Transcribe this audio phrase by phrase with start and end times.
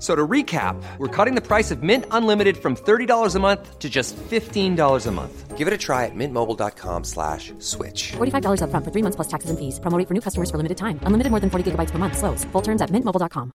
[0.00, 3.90] So to recap, we're cutting the price of Mint Unlimited from $30 a month to
[3.90, 5.58] just $15 a month.
[5.58, 8.12] Give it a try at mintmobile.com slash switch.
[8.16, 9.78] $45 upfront for three months plus taxes and fees.
[9.78, 10.98] Promo rate for new customers for limited time.
[11.04, 12.16] Unlimited more than 40 gigabytes per month.
[12.16, 12.44] Slows.
[12.52, 13.52] Full terms at mintmobile.com.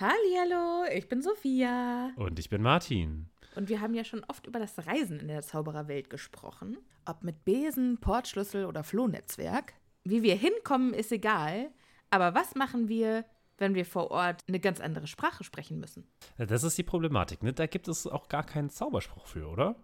[0.00, 2.12] Hallihallo, ich bin Sophia.
[2.16, 3.26] Und ich bin Martin.
[3.56, 6.78] Und wir haben ja schon oft über das Reisen in der Zaubererwelt gesprochen.
[7.04, 9.72] Ob mit Besen, Portschlüssel oder Flohnetzwerk.
[10.04, 11.72] Wie wir hinkommen, ist egal.
[12.10, 13.24] Aber was machen wir,
[13.58, 16.06] wenn wir vor Ort eine ganz andere Sprache sprechen müssen?
[16.38, 17.52] Das ist die Problematik, ne?
[17.52, 19.76] Da gibt es auch gar keinen Zauberspruch für, oder?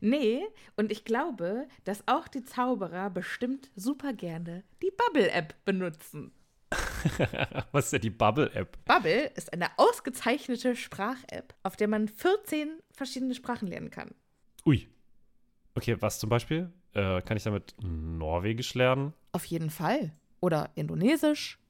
[0.00, 0.42] Nee,
[0.76, 6.32] und ich glaube, dass auch die Zauberer bestimmt super gerne die Bubble-App benutzen.
[7.72, 8.78] Was ist denn die Bubble-App?
[8.84, 14.14] Bubble ist eine ausgezeichnete Sprach-App, auf der man 14 verschiedene Sprachen lernen kann.
[14.64, 14.88] Ui.
[15.74, 16.72] Okay, was zum Beispiel?
[16.92, 19.14] Äh, kann ich damit Norwegisch lernen?
[19.32, 20.12] Auf jeden Fall.
[20.40, 21.58] Oder Indonesisch.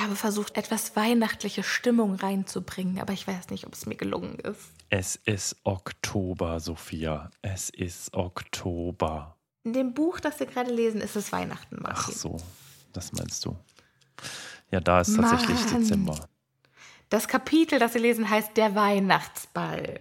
[0.00, 4.38] Ich habe versucht, etwas weihnachtliche Stimmung reinzubringen, aber ich weiß nicht, ob es mir gelungen
[4.38, 4.70] ist.
[4.88, 7.28] Es ist Oktober, Sophia.
[7.42, 9.36] Es ist Oktober.
[9.62, 12.14] In dem Buch, das wir gerade lesen, ist es Weihnachten, Ach Martin.
[12.14, 12.38] so,
[12.94, 13.58] das meinst du.
[14.70, 15.82] Ja, da ist tatsächlich Mann.
[15.82, 16.28] Dezember.
[17.10, 20.00] Das Kapitel, das wir lesen, heißt Der Weihnachtsball.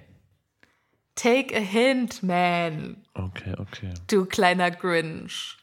[1.16, 3.94] Take a hint, man, Okay, okay.
[4.08, 5.58] du kleiner Grinch.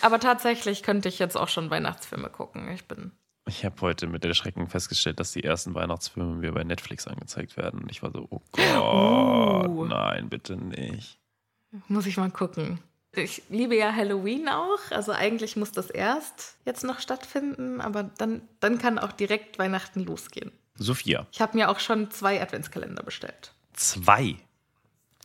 [0.00, 2.70] Aber tatsächlich könnte ich jetzt auch schon Weihnachtsfilme gucken.
[2.70, 3.12] Ich bin.
[3.46, 7.80] Ich habe heute mit Erschrecken festgestellt, dass die ersten Weihnachtsfilme mir bei Netflix angezeigt werden.
[7.82, 9.84] Und ich war so, oh Gott, Uh.
[9.84, 11.18] nein, bitte nicht.
[11.88, 12.80] Muss ich mal gucken.
[13.12, 14.78] Ich liebe ja Halloween auch.
[14.90, 20.00] Also eigentlich muss das erst jetzt noch stattfinden, aber dann, dann kann auch direkt Weihnachten
[20.04, 20.50] losgehen.
[20.76, 23.52] Sophia, Ich habe mir auch schon zwei Adventskalender bestellt.
[23.74, 24.36] zwei,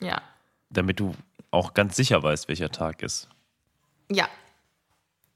[0.02, 0.22] Ja.
[0.70, 1.16] damit du
[1.52, 3.28] auch ganz sicher weißt, welcher Tag ist.
[4.12, 4.28] Ja.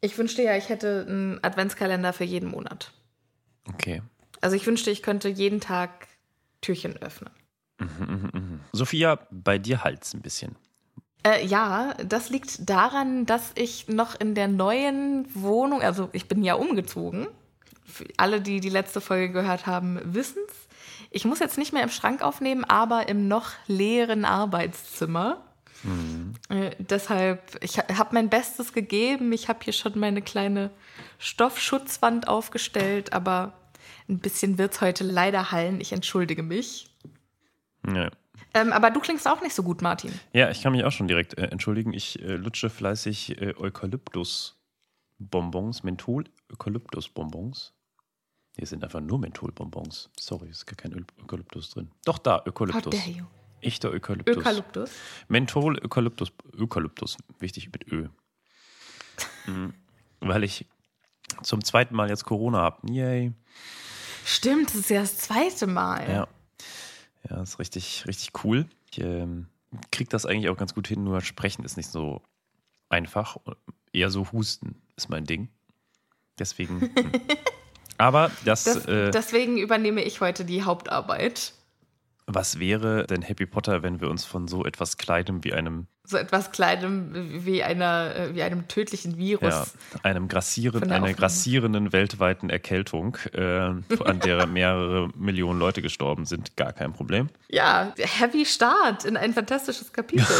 [0.03, 2.91] Ich wünschte ja, ich hätte einen Adventskalender für jeden Monat.
[3.69, 4.01] Okay.
[4.41, 6.09] Also ich wünschte, ich könnte jeden Tag
[6.59, 7.31] Türchen öffnen.
[8.73, 10.57] Sophia, bei dir halt's ein bisschen.
[11.25, 16.43] Äh, ja, das liegt daran, dass ich noch in der neuen Wohnung, also ich bin
[16.43, 17.27] ja umgezogen.
[17.85, 20.67] Für alle, die die letzte Folge gehört haben, wissen's.
[21.11, 25.52] Ich muss jetzt nicht mehr im Schrank aufnehmen, aber im noch leeren Arbeitszimmer.
[26.49, 29.31] Äh, deshalb, ich ha- habe mein Bestes gegeben.
[29.33, 30.69] Ich habe hier schon meine kleine
[31.19, 33.53] Stoffschutzwand aufgestellt, aber
[34.07, 35.79] ein bisschen wird's heute leider hallen.
[35.81, 36.87] Ich entschuldige mich.
[37.87, 38.09] Ja.
[38.53, 40.13] Ähm, aber du klingst auch nicht so gut, Martin.
[40.31, 41.93] Ja, ich kann mich auch schon direkt äh, entschuldigen.
[41.93, 47.73] Ich äh, lutsche fleißig äh, Eukalyptus-Bonbons, Menthol-Eukalyptus-Bonbons.
[48.57, 50.09] Hier sind einfach nur Mentholbonbons.
[50.19, 51.89] Sorry, ist gar kein Öl- Eukalyptus drin.
[52.05, 52.93] Doch, da, How Eukalyptus.
[52.95, 53.23] dare you?
[53.63, 54.37] Echter Eukalyptus.
[54.37, 54.91] Eukalyptus.
[55.27, 58.07] Menthol, Eukalyptus, Eukalyptus, wichtig mit Ö.
[59.45, 59.73] Mhm.
[60.21, 60.65] Weil ich
[61.41, 62.91] zum zweiten Mal jetzt Corona habe.
[62.91, 63.33] Yay.
[64.25, 66.09] Stimmt, das ist ja das zweite Mal.
[66.09, 66.27] Ja.
[67.29, 68.65] Ja, ist richtig, richtig cool.
[68.91, 69.47] Ich ähm,
[69.91, 72.21] krieg das eigentlich auch ganz gut hin, nur sprechen ist nicht so
[72.89, 73.37] einfach.
[73.91, 75.49] Eher so husten ist mein Ding.
[76.39, 76.81] Deswegen.
[76.81, 76.91] hm.
[77.97, 81.53] Aber das, Das, äh, deswegen übernehme ich heute die Hauptarbeit.
[82.27, 86.17] Was wäre denn Happy Potter, wenn wir uns von so etwas kleidem wie einem, So
[86.17, 89.53] etwas Kleinem wie, einer, äh, wie einem tödlichen Virus.
[89.53, 89.65] ja,
[90.03, 91.13] einem grassieren, einer Aufnahme.
[91.15, 97.29] grassierenden weltweiten Erkältung, äh, an der mehrere Millionen Leute gestorben sind, gar kein Problem.
[97.49, 100.25] Ja, heavy Start in ein fantastisches Kapitel.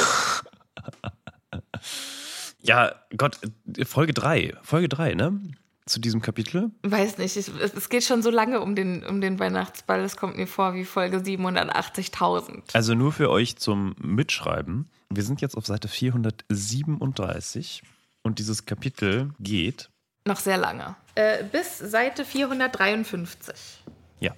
[2.65, 3.39] Ja, Gott,
[3.85, 5.41] Folge 3, Folge 3, ne?
[5.85, 6.71] Zu diesem Kapitel.
[6.83, 10.15] Weiß nicht, ich, es es geht schon so lange um den, um den Weihnachtsball, es
[10.15, 12.61] kommt mir vor wie Folge 780.000.
[12.73, 14.89] Also nur für euch zum Mitschreiben.
[15.09, 17.83] Wir sind jetzt auf Seite 437
[18.21, 19.89] und dieses Kapitel geht,
[20.25, 20.95] Noch sehr lange.
[21.15, 23.83] Äh, bis Seite 453.
[24.19, 24.33] ja.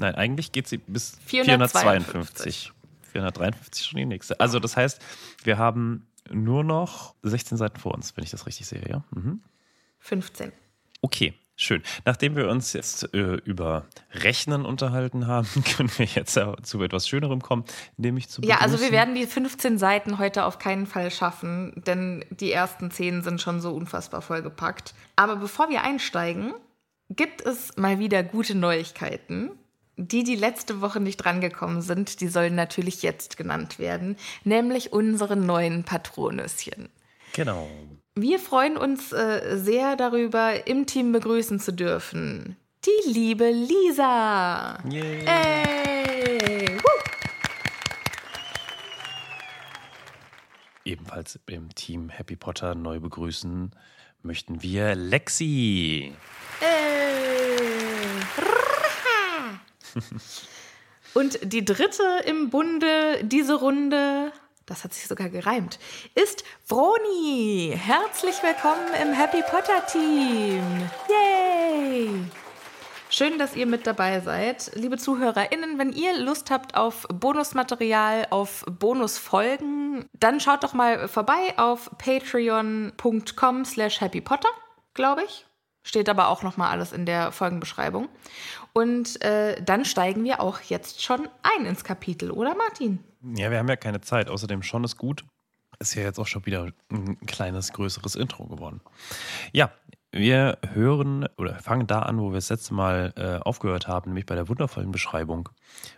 [0.00, 2.70] Nein, eigentlich geht sie bis 452.
[2.72, 2.72] 452.
[3.12, 4.38] 453 schon die nächste.
[4.38, 5.00] Also das heißt,
[5.42, 9.02] wir haben nur noch 16 Seiten vor uns, wenn ich das richtig sehe, ja?
[9.10, 9.40] Mhm.
[10.00, 10.52] 15.
[11.00, 11.82] Okay, schön.
[12.04, 17.40] Nachdem wir uns jetzt äh, über Rechnen unterhalten haben, können wir jetzt zu etwas Schönerem
[17.42, 17.64] kommen,
[17.96, 21.82] nämlich zu Ja, also wir begrüßen- werden die 15 Seiten heute auf keinen Fall schaffen,
[21.86, 24.94] denn die ersten 10 sind schon so unfassbar vollgepackt.
[25.16, 26.54] Aber bevor wir einsteigen,
[27.10, 29.50] gibt es mal wieder gute Neuigkeiten.
[30.00, 35.34] Die, die letzte Woche nicht drangekommen sind, die sollen natürlich jetzt genannt werden, nämlich unsere
[35.36, 36.88] neuen Patronüschen.
[37.32, 37.68] Genau.
[38.20, 42.56] Wir freuen uns äh, sehr darüber, im Team begrüßen zu dürfen.
[42.84, 44.82] Die liebe Lisa.
[44.90, 45.24] Yay.
[45.24, 46.78] Hey!
[50.84, 53.70] Ebenfalls im Team Happy Potter neu begrüßen
[54.22, 56.12] möchten wir Lexi.
[61.14, 64.32] Und die dritte im Bunde, diese Runde,
[64.68, 65.78] das hat sich sogar gereimt,
[66.14, 67.74] ist Vroni.
[67.76, 70.62] Herzlich willkommen im Happy Potter Team.
[71.08, 72.10] Yay!
[73.10, 74.70] Schön, dass ihr mit dabei seid.
[74.74, 81.54] Liebe ZuhörerInnen, wenn ihr Lust habt auf Bonusmaterial, auf Bonusfolgen, dann schaut doch mal vorbei
[81.56, 84.50] auf patreon.com slash happypotter,
[84.92, 85.46] glaube ich.
[85.82, 88.10] Steht aber auch noch mal alles in der Folgenbeschreibung.
[88.74, 93.02] Und äh, dann steigen wir auch jetzt schon ein ins Kapitel, oder Martin?
[93.22, 94.28] Ja, wir haben ja keine Zeit.
[94.28, 95.24] Außerdem schon ist gut.
[95.80, 98.80] Ist ja jetzt auch schon wieder ein kleines, größeres Intro geworden.
[99.52, 99.70] Ja,
[100.10, 104.26] wir hören oder fangen da an, wo wir das letzte Mal äh, aufgehört haben, nämlich
[104.26, 105.48] bei der wundervollen Beschreibung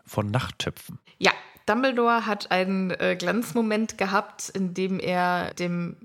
[0.04, 0.98] von Nachttöpfen.
[1.18, 1.32] Ja,
[1.66, 5.96] Dumbledore hat einen äh, Glanzmoment gehabt, in dem er dem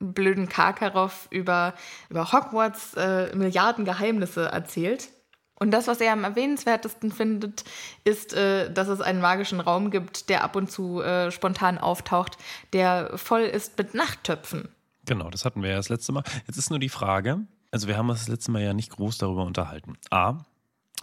[0.00, 1.74] blöden Karkaroff über,
[2.10, 5.08] über Hogwarts äh, Milliarden Geheimnisse erzählt.
[5.56, 7.64] Und das, was er am erwähnenswertesten findet,
[8.02, 12.36] ist, äh, dass es einen magischen Raum gibt, der ab und zu äh, spontan auftaucht,
[12.72, 14.68] der voll ist mit Nachttöpfen.
[15.06, 16.24] Genau, das hatten wir ja das letzte Mal.
[16.46, 19.18] Jetzt ist nur die Frage, also wir haben uns das letzte Mal ja nicht groß
[19.18, 19.94] darüber unterhalten.
[20.10, 20.44] A,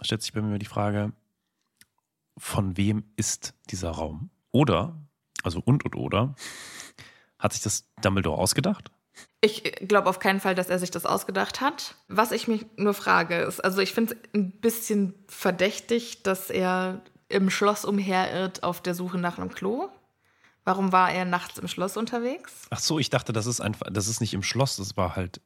[0.02, 1.12] stellt sich bei mir die Frage,
[2.36, 4.30] von wem ist dieser Raum?
[4.50, 4.96] Oder,
[5.42, 6.34] also und und oder,
[7.38, 8.91] hat sich das Dumbledore ausgedacht?
[9.44, 11.96] Ich glaube auf keinen Fall, dass er sich das ausgedacht hat.
[12.06, 17.02] Was ich mich nur frage, ist, also ich finde es ein bisschen verdächtig, dass er
[17.28, 19.88] im Schloss umherirrt auf der Suche nach einem Klo.
[20.64, 22.52] Warum war er nachts im Schloss unterwegs?
[22.70, 25.40] Ach so, ich dachte, das ist einfach, das ist nicht im Schloss, das war halt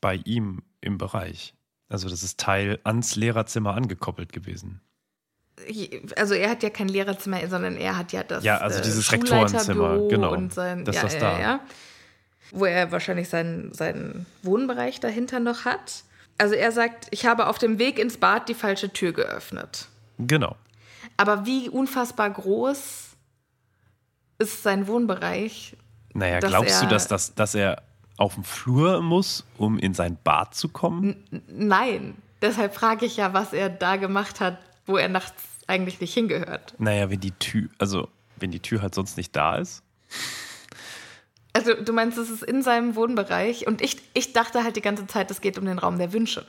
[0.00, 1.54] bei ihm im Bereich.
[1.90, 4.80] Also das ist Teil ans Lehrerzimmer angekoppelt gewesen.
[6.16, 9.04] Also er hat ja kein Lehrerzimmer, sondern er hat ja das Ja, also äh, dieses
[9.04, 10.32] Schulleiterbüro Rektorenzimmer, genau.
[10.32, 11.40] Und sein, Das ist ja, das ja, da.
[11.40, 11.60] Ja,
[12.54, 16.04] wo er wahrscheinlich seinen, seinen Wohnbereich dahinter noch hat.
[16.38, 19.88] Also er sagt, ich habe auf dem Weg ins Bad die falsche Tür geöffnet.
[20.18, 20.56] Genau.
[21.16, 23.10] Aber wie unfassbar groß
[24.38, 25.76] ist sein Wohnbereich?
[26.12, 27.82] Naja, dass glaubst du, dass, das, dass er
[28.16, 31.16] auf dem Flur muss, um in sein Bad zu kommen?
[31.48, 32.14] Nein.
[32.40, 36.74] Deshalb frage ich ja, was er da gemacht hat, wo er nachts eigentlich nicht hingehört.
[36.78, 39.82] Naja, wenn die Tür, also wenn die Tür halt sonst nicht da ist.
[41.54, 45.06] Also du meinst, es ist in seinem Wohnbereich und ich, ich dachte halt die ganze
[45.06, 46.44] Zeit, es geht um den Raum der Wünsche.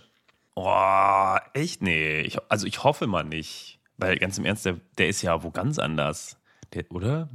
[0.56, 1.82] Oh, echt?
[1.82, 2.22] Nee.
[2.22, 3.80] Ich, also ich hoffe mal nicht.
[3.98, 6.38] Weil ganz im Ernst, der, der ist ja wo ganz anders.
[6.74, 7.30] Der, oder?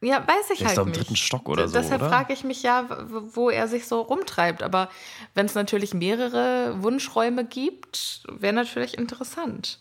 [0.00, 1.00] Ja, weiß ich Der ist halt doch im nicht.
[1.00, 2.86] dritten Stock oder so, Deshalb frage ich mich ja,
[3.34, 4.62] wo er sich so rumtreibt.
[4.62, 4.88] Aber
[5.34, 9.80] wenn es natürlich mehrere Wunschräume gibt, wäre natürlich interessant.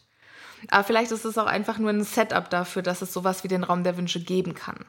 [0.70, 3.63] Aber vielleicht ist es auch einfach nur ein Setup dafür, dass es sowas wie den
[3.63, 4.86] Raum der Wünsche geben kann.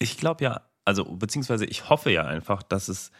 [0.00, 3.10] Ich glaube ja, also beziehungsweise ich hoffe ja einfach, dass es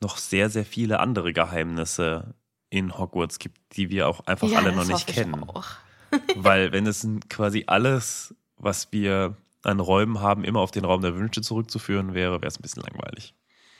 [0.00, 2.34] noch sehr, sehr viele andere Geheimnisse
[2.70, 5.44] in Hogwarts gibt, die wir auch einfach alle noch nicht kennen.
[5.48, 5.66] Auch.
[6.36, 11.16] Weil wenn es quasi alles, was wir an Räumen haben, immer auf den Raum der
[11.16, 13.34] Wünsche zurückzuführen wäre, wäre es ein bisschen langweilig.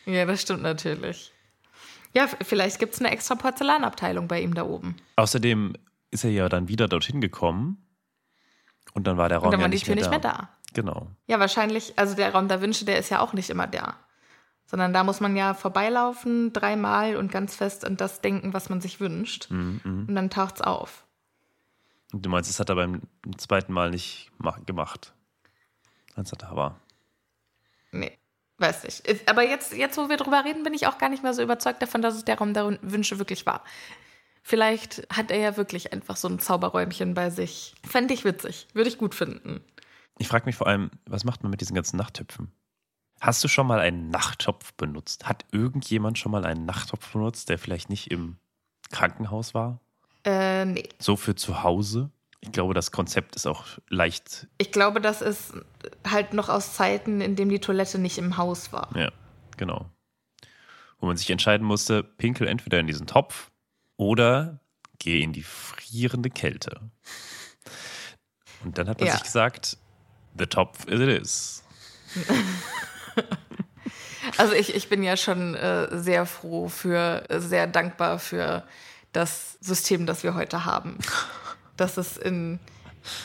[0.07, 1.33] Ja, das stimmt natürlich.
[2.15, 4.97] Ja, vielleicht gibt es eine extra Porzellanabteilung bei ihm da oben.
[5.17, 5.75] Außerdem
[6.11, 7.85] ist er ja dann wieder dorthin gekommen
[8.95, 10.21] und dann war der Raum Und dann ja war die nicht, Tür mehr, nicht mehr
[10.21, 10.49] da.
[10.77, 11.07] Genau.
[11.27, 13.97] Ja, wahrscheinlich, also der Raum der Wünsche, der ist ja auch nicht immer da.
[14.67, 18.81] Sondern da muss man ja vorbeilaufen, dreimal und ganz fest an das denken, was man
[18.83, 19.51] sich wünscht.
[19.51, 21.07] Mhm, Und dann taucht's auf.
[22.13, 23.01] Und du meinst, das hat er beim
[23.39, 25.15] zweiten Mal nicht ma- gemacht,
[26.15, 26.79] als er da war.
[27.93, 28.19] Nee,
[28.59, 29.29] weiß nicht.
[29.31, 31.81] Aber jetzt, jetzt, wo wir drüber reden, bin ich auch gar nicht mehr so überzeugt
[31.81, 33.65] davon, dass es der Raum der Wünsche wirklich war.
[34.43, 37.75] Vielleicht hat er ja wirklich einfach so ein Zauberräumchen bei sich.
[37.85, 38.69] Fände ich witzig.
[38.75, 39.65] Würde ich gut finden.
[40.19, 42.53] Ich frage mich vor allem, was macht man mit diesen ganzen Nachttöpfen?
[43.21, 45.27] Hast du schon mal einen Nachttopf benutzt?
[45.29, 48.37] Hat irgendjemand schon mal einen Nachttopf benutzt, der vielleicht nicht im
[48.91, 49.81] Krankenhaus war?
[50.25, 50.89] Äh, nee.
[50.99, 52.11] So für zu Hause?
[52.41, 54.47] Ich glaube, das Konzept ist auch leicht.
[54.59, 55.55] Ich glaube, das ist
[56.07, 58.95] halt noch aus Zeiten, in denen die Toilette nicht im Haus war.
[58.97, 59.11] Ja,
[59.57, 59.91] genau.
[60.99, 63.51] Wo man sich entscheiden musste, pinkel entweder in diesen Topf
[63.97, 64.61] oder
[64.99, 66.81] geh in die frierende Kälte.
[68.65, 69.15] Und dann hat man Ja.
[69.15, 69.79] sich gesagt,
[70.39, 71.63] the Topf it is.
[74.37, 78.65] Also ich, ich bin ja schon äh, sehr froh für, sehr dankbar für
[79.13, 80.99] das System, das wir heute haben.
[81.77, 82.59] Dass es in,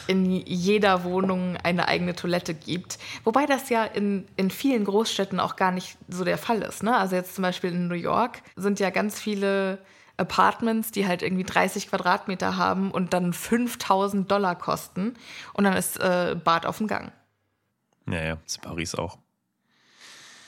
[0.08, 2.98] in jeder Wohnung eine eigene Toilette gibt.
[3.24, 6.84] Wobei das ja in, in vielen Großstädten auch gar nicht so der Fall ist.
[6.84, 6.96] Ne?
[6.96, 9.80] Also jetzt zum Beispiel in New York sind ja ganz viele
[10.22, 15.16] Apartments, die halt irgendwie 30 Quadratmeter haben und dann 5000 Dollar kosten.
[15.54, 17.12] Und dann ist äh, Bad auf dem Gang.
[18.08, 19.18] Ja, ja, ist in Paris auch.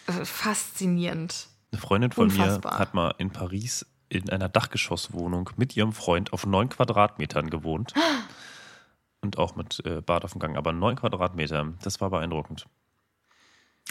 [0.08, 1.48] Äh, faszinierend.
[1.72, 2.74] Eine Freundin von Unfassbar.
[2.74, 7.94] mir hat mal in Paris in einer Dachgeschosswohnung mit ihrem Freund auf neun Quadratmetern gewohnt.
[9.22, 10.58] Und auch mit äh, Bad auf dem Gang.
[10.58, 12.68] Aber neun Quadratmeter, das war beeindruckend.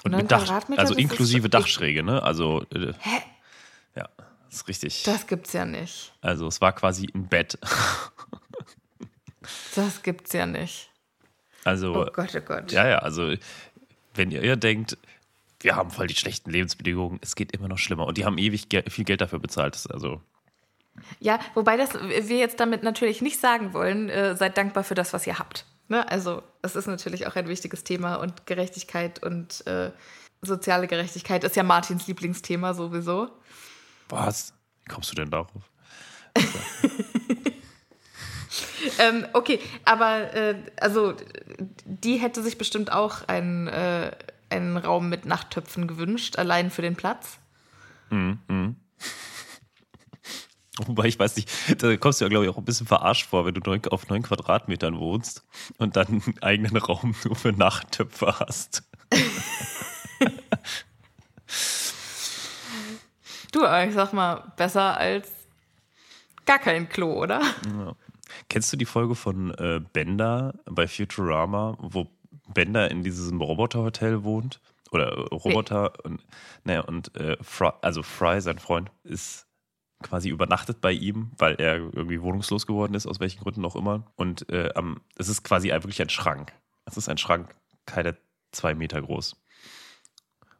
[0.04, 2.22] Und mit Dach, Quadratmeter, also inklusive Dachschräge, ne?
[2.22, 3.22] Also, äh, Hä?
[3.96, 4.08] ja,
[4.52, 5.02] das ist richtig.
[5.04, 6.12] Das gibt's ja nicht.
[6.20, 7.58] Also, es war quasi ein Bett.
[9.74, 10.88] Das gibt's ja nicht.
[11.64, 12.70] Also, Oh Gott, oh Gott.
[12.70, 13.34] ja, ja, also,
[14.14, 14.96] wenn ihr, ihr denkt,
[15.58, 18.06] wir haben voll die schlechten Lebensbedingungen, es geht immer noch schlimmer.
[18.06, 19.84] Und die haben ewig ge viel Geld dafür bezahlt.
[19.90, 20.20] Also,
[21.18, 25.12] Ja, wobei das wir jetzt damit natürlich nicht sagen wollen, äh, seid dankbar für das,
[25.12, 25.66] was ihr habt.
[25.88, 26.08] Ne?
[26.08, 29.90] Also, es ist natürlich auch ein wichtiges Thema und Gerechtigkeit und äh,
[30.42, 33.28] soziale Gerechtigkeit ist ja Martins Lieblingsthema sowieso.
[34.12, 34.54] Was?
[34.84, 35.50] Wie kommst du denn darauf?
[38.98, 41.14] Ähm, okay, aber äh, also
[41.84, 44.10] die hätte sich bestimmt auch einen, äh,
[44.50, 47.38] einen Raum mit Nachttöpfen gewünscht, allein für den Platz.
[50.86, 51.50] Wobei ich weiß nicht,
[51.82, 54.22] da kommst du ja, glaube ich, auch ein bisschen verarscht vor, wenn du auf neun
[54.22, 55.44] Quadratmetern wohnst
[55.78, 58.82] und dann einen eigenen Raum nur für Nachttöpfe hast.
[63.62, 65.30] Du, aber ich sag mal, besser als
[66.46, 67.40] gar kein Klo, oder?
[68.48, 72.08] Kennst du die Folge von äh, Bender bei Futurama, wo
[72.52, 74.60] Bender in diesem Roboterhotel wohnt?
[74.90, 76.26] Oder äh, Roboter und,
[76.64, 79.46] naja, und äh, Fry, also Fry, sein Freund, ist
[80.02, 84.02] quasi übernachtet bei ihm, weil er irgendwie wohnungslos geworden ist, aus welchen Gründen auch immer.
[84.16, 86.52] Und äh, am, es ist quasi wirklich ein Schrank.
[86.84, 87.54] Es ist ein Schrank,
[87.86, 88.16] keine
[88.50, 89.36] zwei Meter groß.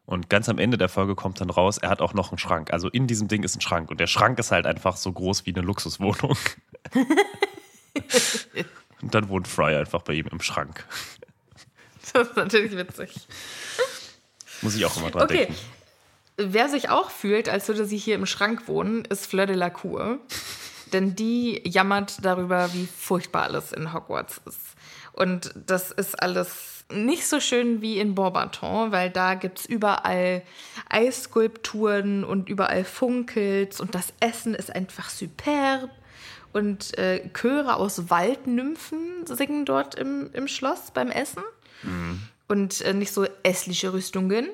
[0.05, 2.73] Und ganz am Ende der Folge kommt dann raus, er hat auch noch einen Schrank.
[2.73, 3.91] Also in diesem Ding ist ein Schrank.
[3.91, 6.37] Und der Schrank ist halt einfach so groß wie eine Luxuswohnung.
[9.03, 10.87] Und dann wohnt Fry einfach bei ihm im Schrank.
[12.13, 13.27] Das ist natürlich witzig.
[14.61, 15.47] Muss ich auch immer dran Okay.
[15.47, 15.55] denken.
[16.37, 19.71] Wer sich auch fühlt, als würde sie hier im Schrank wohnen, ist Fleur de la
[19.71, 20.19] Cour.
[20.93, 24.59] Denn die jammert darüber, wie furchtbar alles in Hogwarts ist.
[25.13, 30.43] Und das ist alles nicht so schön wie in Beaubaton, weil da gibt es überall
[30.89, 35.91] Eisskulpturen und überall funkelt's und das Essen ist einfach superb.
[36.53, 41.43] Und äh, Chöre aus Waldnymphen singen dort im, im Schloss beim Essen.
[41.83, 42.21] Mhm.
[42.47, 44.51] Und äh, nicht so essliche Rüstungen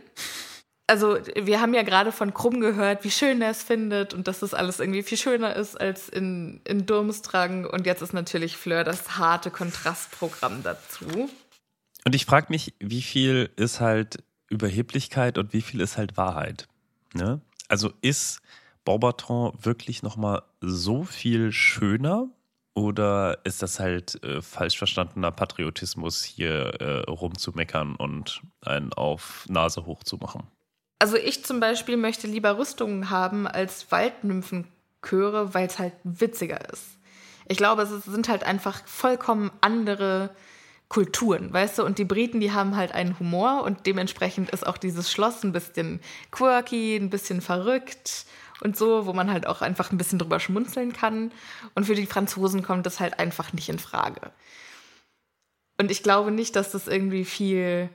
[0.89, 4.41] also wir haben ja gerade von Krumm gehört, wie schön er es findet und dass
[4.41, 7.67] das alles irgendwie viel schöner ist als in, in Durmstrang.
[7.67, 11.29] Und jetzt ist natürlich Fleur das harte Kontrastprogramm dazu.
[12.09, 16.67] Und ich frage mich, wie viel ist halt Überheblichkeit und wie viel ist halt Wahrheit?
[17.13, 17.43] Ne?
[17.69, 18.41] Also ist
[18.87, 22.31] Beaubaton wirklich nochmal so viel schöner
[22.73, 29.85] oder ist das halt äh, falsch verstandener Patriotismus, hier äh, rumzumeckern und einen auf Nase
[29.85, 30.47] hoch zu machen?
[30.99, 36.87] Also ich zum Beispiel möchte lieber Rüstungen haben als Waldnymphenchöre, weil es halt witziger ist.
[37.49, 40.31] Ich glaube, es sind halt einfach vollkommen andere
[40.89, 41.85] Kulturen, weißt du?
[41.85, 45.53] Und die Briten, die haben halt einen Humor und dementsprechend ist auch dieses Schloss ein
[45.53, 48.25] bisschen quirky, ein bisschen verrückt
[48.63, 51.31] und so, wo man halt auch einfach ein bisschen drüber schmunzeln kann.
[51.75, 54.33] Und für die Franzosen kommt das halt einfach nicht in Frage.
[55.79, 57.91] Und ich glaube nicht, dass das irgendwie viel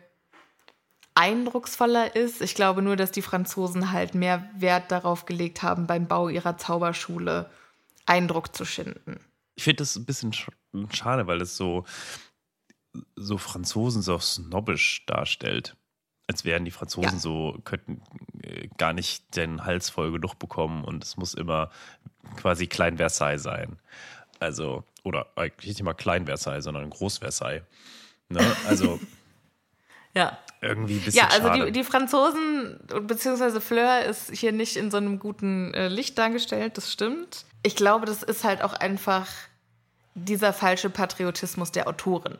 [1.15, 2.41] eindrucksvoller ist.
[2.41, 6.57] Ich glaube nur, dass die Franzosen halt mehr Wert darauf gelegt haben, beim Bau ihrer
[6.57, 7.49] Zauberschule
[8.05, 9.19] Eindruck zu schinden.
[9.55, 10.33] Ich finde das ein bisschen
[10.91, 11.85] schade, weil es so,
[13.15, 15.75] so Franzosen so snobbisch darstellt.
[16.27, 17.19] Als wären die Franzosen ja.
[17.19, 18.01] so, könnten
[18.41, 21.69] äh, gar nicht den Hals voll genug bekommen und es muss immer
[22.37, 23.77] quasi Klein Versailles sein.
[24.39, 27.63] Also, oder eigentlich nicht immer Klein Versailles, sondern Groß Versailles.
[28.29, 28.39] Ne?
[28.67, 28.99] Also.
[30.15, 31.65] ja irgendwie ein bisschen Ja, also schade.
[31.65, 36.77] Die, die Franzosen, beziehungsweise Fleur ist hier nicht in so einem guten äh, Licht dargestellt,
[36.77, 37.45] das stimmt.
[37.63, 39.27] Ich glaube, das ist halt auch einfach
[40.15, 42.37] dieser falsche Patriotismus der Autoren.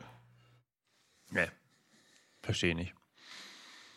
[1.34, 1.48] Nee,
[2.42, 2.94] verstehe nicht.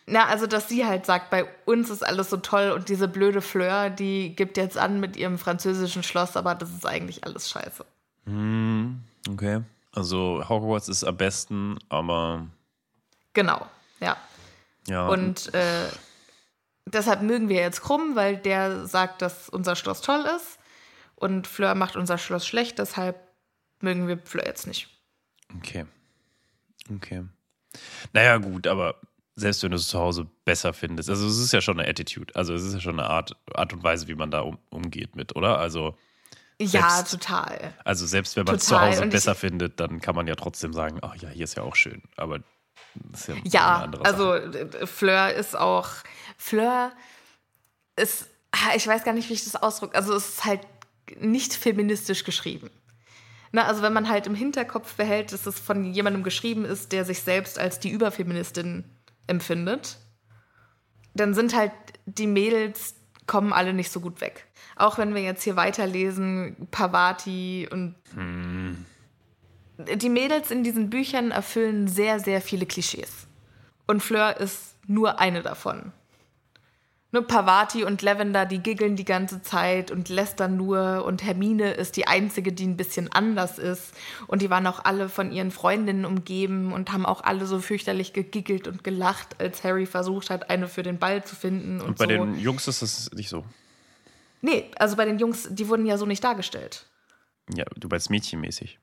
[0.10, 3.42] Na, also, dass sie halt sagt, bei uns ist alles so toll und diese blöde
[3.42, 7.86] Fleur, die gibt jetzt an mit ihrem französischen Schloss, aber das ist eigentlich alles scheiße.
[8.26, 9.62] Hm, okay.
[9.92, 12.48] Also, Hogwarts ist am besten, aber.
[13.34, 13.66] Genau.
[14.00, 14.16] Ja.
[14.88, 15.08] ja.
[15.08, 15.90] Und äh,
[16.86, 20.58] deshalb mögen wir jetzt Krumm, weil der sagt, dass unser Schloss toll ist.
[21.16, 23.20] Und Fleur macht unser Schloss schlecht, deshalb
[23.82, 24.88] mögen wir Fleur jetzt nicht.
[25.58, 25.86] Okay.
[26.96, 27.24] Okay.
[28.14, 28.96] Naja, gut, aber
[29.36, 32.36] selbst wenn du es zu Hause besser findest, also es ist ja schon eine Attitude,
[32.36, 35.16] also es ist ja schon eine Art, Art und Weise, wie man da um, umgeht
[35.16, 35.60] mit, oder?
[35.60, 35.96] Also.
[36.60, 37.74] Selbst, ja, total.
[37.86, 40.98] Also selbst wenn man es zu Hause besser findet, dann kann man ja trotzdem sagen,
[41.04, 42.02] ach ja, hier ist ja auch schön.
[42.16, 42.40] Aber
[43.28, 44.88] ja, ja also Sache.
[44.88, 45.88] Fleur ist auch,
[46.36, 46.92] Fleur
[47.96, 48.28] ist,
[48.76, 50.62] ich weiß gar nicht, wie ich das ausdrücke, also es ist halt
[51.20, 52.72] nicht feministisch geschrieben.
[53.52, 57.06] Na, also wenn man halt im Hinterkopf behält, dass es von jemandem geschrieben ist, der
[57.06, 58.84] sich selbst als die Überfeministin
[59.28, 59.98] empfindet,
[61.14, 61.72] dann sind halt
[62.06, 64.48] die Mädels kommen alle nicht so gut weg.
[64.76, 68.86] Auch wenn wir jetzt hier weiterlesen, Pavati und hm
[69.78, 73.28] die Mädels in diesen Büchern erfüllen sehr, sehr viele Klischees.
[73.86, 75.92] Und Fleur ist nur eine davon.
[77.14, 81.06] Nur Pavati und Lavender, die giggeln die ganze Zeit und lästern nur.
[81.06, 83.94] Und Hermine ist die einzige, die ein bisschen anders ist.
[84.28, 88.12] Und die waren auch alle von ihren Freundinnen umgeben und haben auch alle so fürchterlich
[88.12, 91.80] gegiggelt und gelacht, als Harry versucht hat, eine für den Ball zu finden.
[91.80, 92.10] Und, und bei so.
[92.10, 93.46] den Jungs ist das nicht so.
[94.42, 96.88] Nee, also bei den Jungs, die wurden ja so nicht dargestellt.
[97.56, 98.80] Ja, du meinst mädchenmäßig.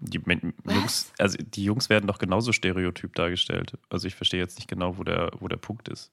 [0.00, 0.20] Die
[0.64, 3.72] Jungs, also die Jungs werden doch genauso stereotyp dargestellt.
[3.88, 6.12] Also ich verstehe jetzt nicht genau, wo der, wo der Punkt ist.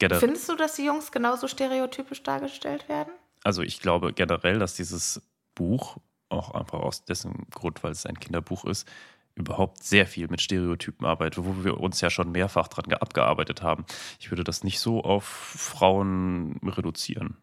[0.00, 0.18] Generell.
[0.18, 3.12] Findest du, dass die Jungs genauso stereotypisch dargestellt werden?
[3.44, 5.22] Also ich glaube generell, dass dieses
[5.54, 5.98] Buch,
[6.30, 8.88] auch einfach aus dessen Grund, weil es ein Kinderbuch ist,
[9.34, 13.84] überhaupt sehr viel mit Stereotypen arbeitet, wo wir uns ja schon mehrfach dran abgearbeitet haben.
[14.18, 17.36] Ich würde das nicht so auf Frauen reduzieren.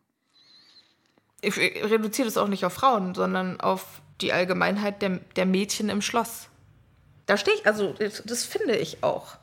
[1.42, 6.02] Ich reduziere das auch nicht auf Frauen, sondern auf die Allgemeinheit der, der Mädchen im
[6.02, 6.50] Schloss.
[7.28, 9.38] Da stehe ich, also das, das finde ich auch.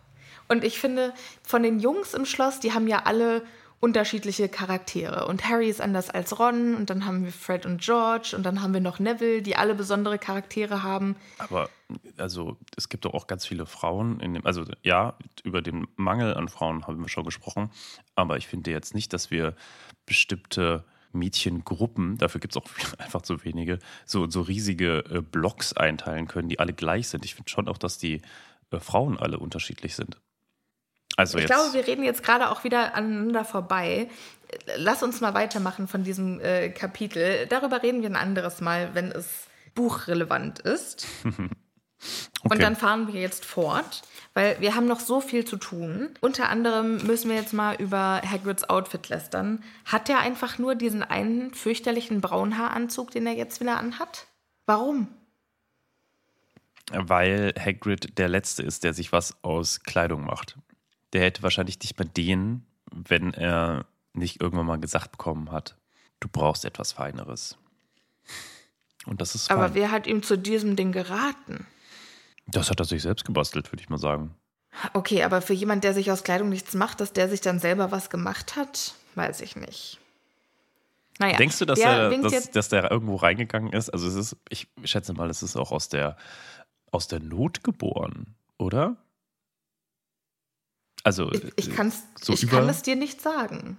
[0.49, 3.43] Und ich finde, von den Jungs im Schloss, die haben ja alle
[3.85, 5.27] unterschiedliche Charaktere.
[5.27, 8.63] Und Harry ist anders als Ron und dann haben wir Fred und George und dann
[8.63, 11.17] haben wir noch Neville, die alle besondere Charaktere haben.
[11.37, 11.69] Aber
[12.17, 16.33] also es gibt doch auch ganz viele Frauen in dem, also ja, über den Mangel
[16.33, 17.71] an Frauen haben wir schon gesprochen,
[18.15, 19.55] aber ich finde jetzt nicht, dass wir
[20.07, 26.27] bestimmte Mädchengruppen, dafür gibt es auch einfach zu wenige, so, so riesige äh, Blocks einteilen
[26.27, 27.27] können, die alle gleich sind.
[27.27, 28.23] Ich finde schon auch, dass die
[28.71, 30.17] äh, Frauen alle unterschiedlich sind.
[31.17, 34.09] Also ich glaube, wir reden jetzt gerade auch wieder aneinander vorbei.
[34.77, 37.47] Lass uns mal weitermachen von diesem äh, Kapitel.
[37.47, 41.07] Darüber reden wir ein anderes Mal, wenn es buchrelevant ist.
[42.43, 44.03] Und dann fahren wir jetzt fort,
[44.35, 46.11] weil wir haben noch so viel zu tun.
[46.21, 49.63] Unter anderem müssen wir jetzt mal über Hagrids Outfit lästern.
[49.87, 54.27] Hat er einfach nur diesen einen fürchterlichen Braunhaaranzug, den er jetzt wieder anhat?
[54.67, 55.09] Warum?
[56.93, 60.59] Weil Hagrid der Letzte ist, der sich was aus Kleidung macht.
[61.15, 65.77] Der hätte wahrscheinlich nicht mal den, wenn er nicht irgendwann mal gesagt bekommen hat,
[66.21, 67.57] du brauchst etwas Feineres.
[69.07, 69.57] Und das ist fein.
[69.57, 71.67] Aber wer hat ihm zu diesem Ding geraten?
[72.47, 74.35] Das hat er sich selbst gebastelt, würde ich mal sagen.
[74.93, 77.91] Okay, aber für jemand, der sich aus Kleidung nichts macht, dass der sich dann selber
[77.91, 80.01] was gemacht hat, weiß ich nicht.
[81.19, 83.89] Naja, Denkst du, dass, der er, winkt dass, dass der irgendwo reingegangen ist?
[83.91, 86.17] Also es ist, ich schätze mal, es ist auch aus der,
[86.91, 88.97] aus der Not geboren, oder?
[91.05, 93.79] Also, ich, ich, kann's, so ich über- kann es dir nicht sagen.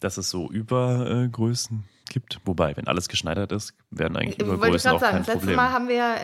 [0.00, 2.40] dass es so Übergrößen gibt.
[2.44, 5.38] Wobei, wenn alles geschneidert ist, werden eigentlich Äh, ich Übergrößen auch sagen, kein das letzte
[5.40, 5.56] Problem.
[5.56, 6.14] Mal haben wir, ja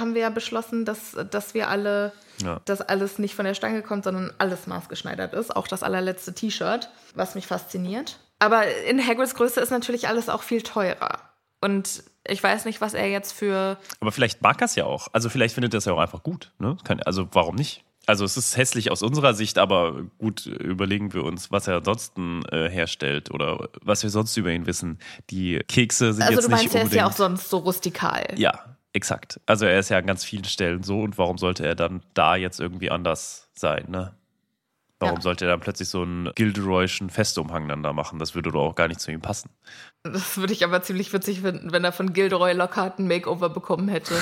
[0.00, 2.60] haben wir ja beschlossen, dass, dass wir alle, Ja.
[2.64, 5.54] dass alles nicht von der Stange kommt, sondern alles maßgeschneidert ist.
[5.54, 8.18] Auch das allerletzte T-Shirt, was mich fasziniert.
[8.38, 11.20] Aber in Hagrids Größe ist natürlich alles auch viel teurer.
[11.60, 13.78] Und ich weiß nicht, was er jetzt für.
[14.00, 15.08] Aber vielleicht mag er es ja auch.
[15.12, 16.52] Also vielleicht findet er es ja auch einfach gut.
[16.58, 16.76] Ne?
[17.04, 17.84] Also warum nicht?
[18.06, 21.76] Also es ist hässlich aus unserer Sicht, aber gut, äh, überlegen wir uns, was er
[21.78, 24.98] ansonsten äh, herstellt oder was wir sonst über ihn wissen.
[25.30, 28.24] Die Kekse sind Also jetzt du nicht meinst, er ist ja auch sonst so rustikal.
[28.36, 29.40] Ja, exakt.
[29.46, 32.36] Also er ist ja an ganz vielen Stellen so und warum sollte er dann da
[32.36, 34.14] jetzt irgendwie anders sein, ne?
[34.98, 35.20] Warum Ja.
[35.22, 38.18] sollte er dann plötzlich so einen Gilderoyschen Festumhang dann da machen?
[38.18, 39.50] Das würde doch auch gar nicht zu ihm passen.
[40.04, 43.88] Das würde ich aber ziemlich witzig finden, wenn er von Gilderoy Lockhart ein Makeover bekommen
[43.88, 44.14] hätte.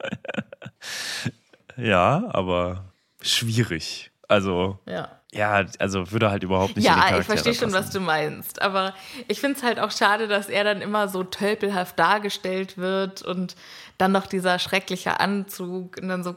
[1.76, 4.10] Ja, aber schwierig.
[4.28, 5.10] Also, Ja.
[5.32, 8.62] ja, also würde halt überhaupt nicht Ja, ich verstehe schon, was du meinst.
[8.62, 8.94] Aber
[9.28, 13.56] ich finde es halt auch schade, dass er dann immer so tölpelhaft dargestellt wird und
[13.98, 16.34] dann noch dieser schreckliche Anzug und dann so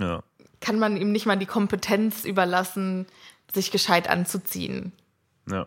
[0.00, 0.22] Ja.
[0.60, 3.06] kann man ihm nicht mal die Kompetenz überlassen,
[3.52, 4.92] sich gescheit anzuziehen.
[5.50, 5.66] Ja.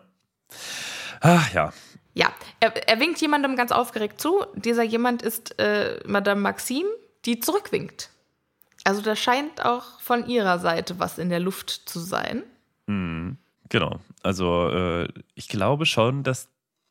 [1.20, 1.72] Ach ja.
[2.14, 4.44] Ja, er, er winkt jemandem ganz aufgeregt zu.
[4.54, 6.88] Dieser jemand ist äh, Madame Maxime,
[7.24, 8.10] die zurückwinkt.
[8.84, 12.44] Also da scheint auch von ihrer Seite was in der Luft zu sein.
[13.70, 14.00] Genau.
[14.22, 16.48] Also äh, ich glaube schon, dass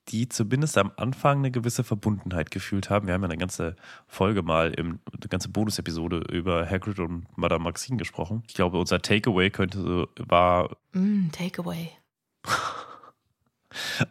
[0.08, 3.06] die zumindest am Anfang eine gewisse Verbundenheit gefühlt haben.
[3.06, 3.75] Wir haben ja eine ganze
[4.08, 8.43] Folge mal, im, eine ganze Bonus-Episode über Hagrid und Madame Maxine gesprochen.
[8.47, 11.91] Ich glaube, unser Takeaway könnte so, war Mm, Takeaway.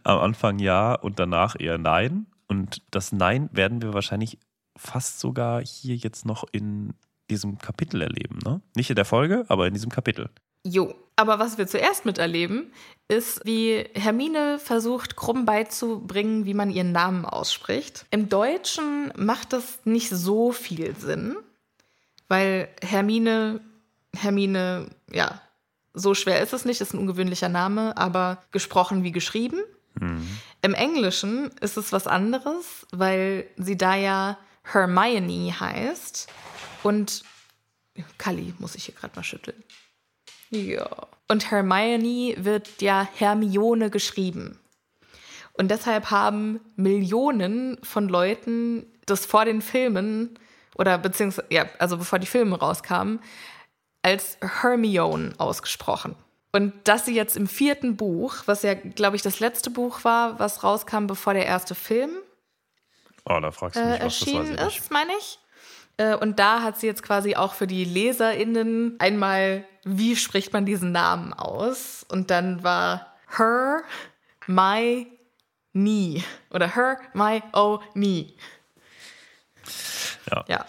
[0.05, 2.27] am Anfang ja und danach eher nein.
[2.47, 4.38] Und das Nein werden wir wahrscheinlich
[4.77, 6.95] fast sogar hier jetzt noch in
[7.31, 8.38] diesem Kapitel erleben.
[8.45, 8.61] Ne?
[8.75, 10.31] Nicht in der Folge, aber in diesem Kapitel.
[10.64, 10.95] Jo.
[11.17, 12.73] Aber was wir zuerst miterleben,
[13.09, 18.07] ist, wie Hermine versucht, Krumm beizubringen, wie man ihren Namen ausspricht.
[18.12, 21.37] Im Deutschen macht das nicht so viel Sinn,
[22.29, 23.61] weil Hermine,
[24.14, 25.41] Hermine, ja,
[25.93, 29.59] so schwer ist es nicht, ist ein ungewöhnlicher Name, aber gesprochen wie geschrieben.
[30.62, 36.29] Im Englischen ist es was anderes, weil sie da ja Hermione heißt.
[36.83, 37.25] Und
[38.19, 39.62] Kali muss ich hier gerade mal schütteln.
[40.51, 40.88] Ja.
[41.29, 44.59] Und Hermione wird ja Hermione geschrieben.
[45.55, 50.38] Und deshalb haben Millionen von Leuten das vor den Filmen
[50.77, 53.21] oder beziehungsweise, ja, also bevor die Filme rauskamen,
[54.03, 56.14] als Hermione ausgesprochen.
[56.53, 60.38] Und dass sie jetzt im vierten Buch, was ja, glaube ich, das letzte Buch war,
[60.38, 62.11] was rauskam, bevor der erste Film
[63.29, 64.79] Oh, da fragst du äh, mich was, das weiß erschienen ich nicht.
[64.79, 65.38] ist, meine ich.
[65.99, 70.65] Äh, und da hat sie jetzt quasi auch für die LeserInnen einmal, wie spricht man
[70.65, 72.07] diesen Namen aus?
[72.09, 73.83] Und dann war her,
[74.47, 75.07] my,
[75.73, 76.25] nie.
[76.51, 78.37] Oder her, my, oh, nie.
[80.31, 80.45] Ja.
[80.49, 80.65] Ja.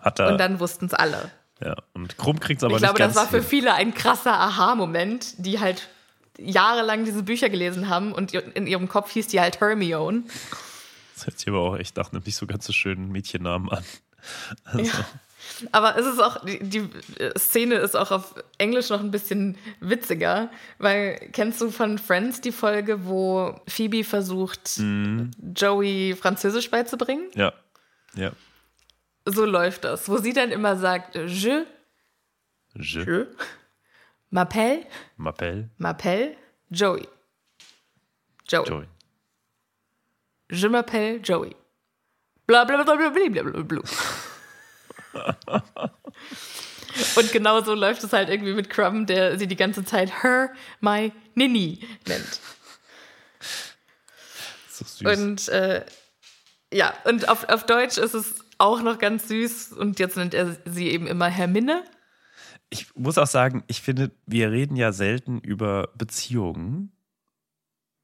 [0.00, 1.30] Hat er, Und dann wussten es alle.
[1.62, 1.76] ja.
[1.92, 4.32] Und Krumm kriegt es aber ich glaube, nicht ganz das war für viele ein krasser
[4.32, 5.88] Aha-Moment, die halt
[6.38, 10.22] jahrelang diese Bücher gelesen haben und in ihrem Kopf hieß die halt Hermione.
[11.14, 13.84] Das hört sich aber auch echt nach einem nicht so ganz so schönen Mädchennamen an.
[14.64, 14.90] Also,
[15.72, 16.88] Aber es ist auch, die, die
[17.36, 22.52] Szene ist auch auf Englisch noch ein bisschen witziger, weil kennst du von Friends die
[22.52, 25.32] Folge, wo Phoebe versucht, Mhm.
[25.54, 27.28] Joey Französisch beizubringen?
[27.34, 27.52] Ja.
[28.14, 28.32] Ja.
[29.26, 31.64] So läuft das, wo sie dann immer sagt, je,
[32.74, 33.26] Je, je,
[34.30, 34.86] m'appelle,
[35.18, 36.36] m'appelle m'appelle
[36.70, 37.06] Joey.
[38.48, 38.66] Joey.
[38.68, 38.86] Joey.
[40.50, 41.54] Je m'appelle Joey.
[42.50, 43.80] Bla bla bla bla bla bla bla bla.
[47.14, 50.52] Und genau so läuft es halt irgendwie mit Crumb, der sie die ganze Zeit her,
[50.80, 52.40] my, Nini nennt.
[54.68, 55.16] So süß.
[55.16, 55.86] Und äh,
[56.72, 59.74] ja, und auf, auf Deutsch ist es auch noch ganz süß.
[59.74, 61.84] Und jetzt nennt er sie eben immer Hermine.
[62.68, 66.90] Ich muss auch sagen, ich finde, wir reden ja selten über Beziehungen.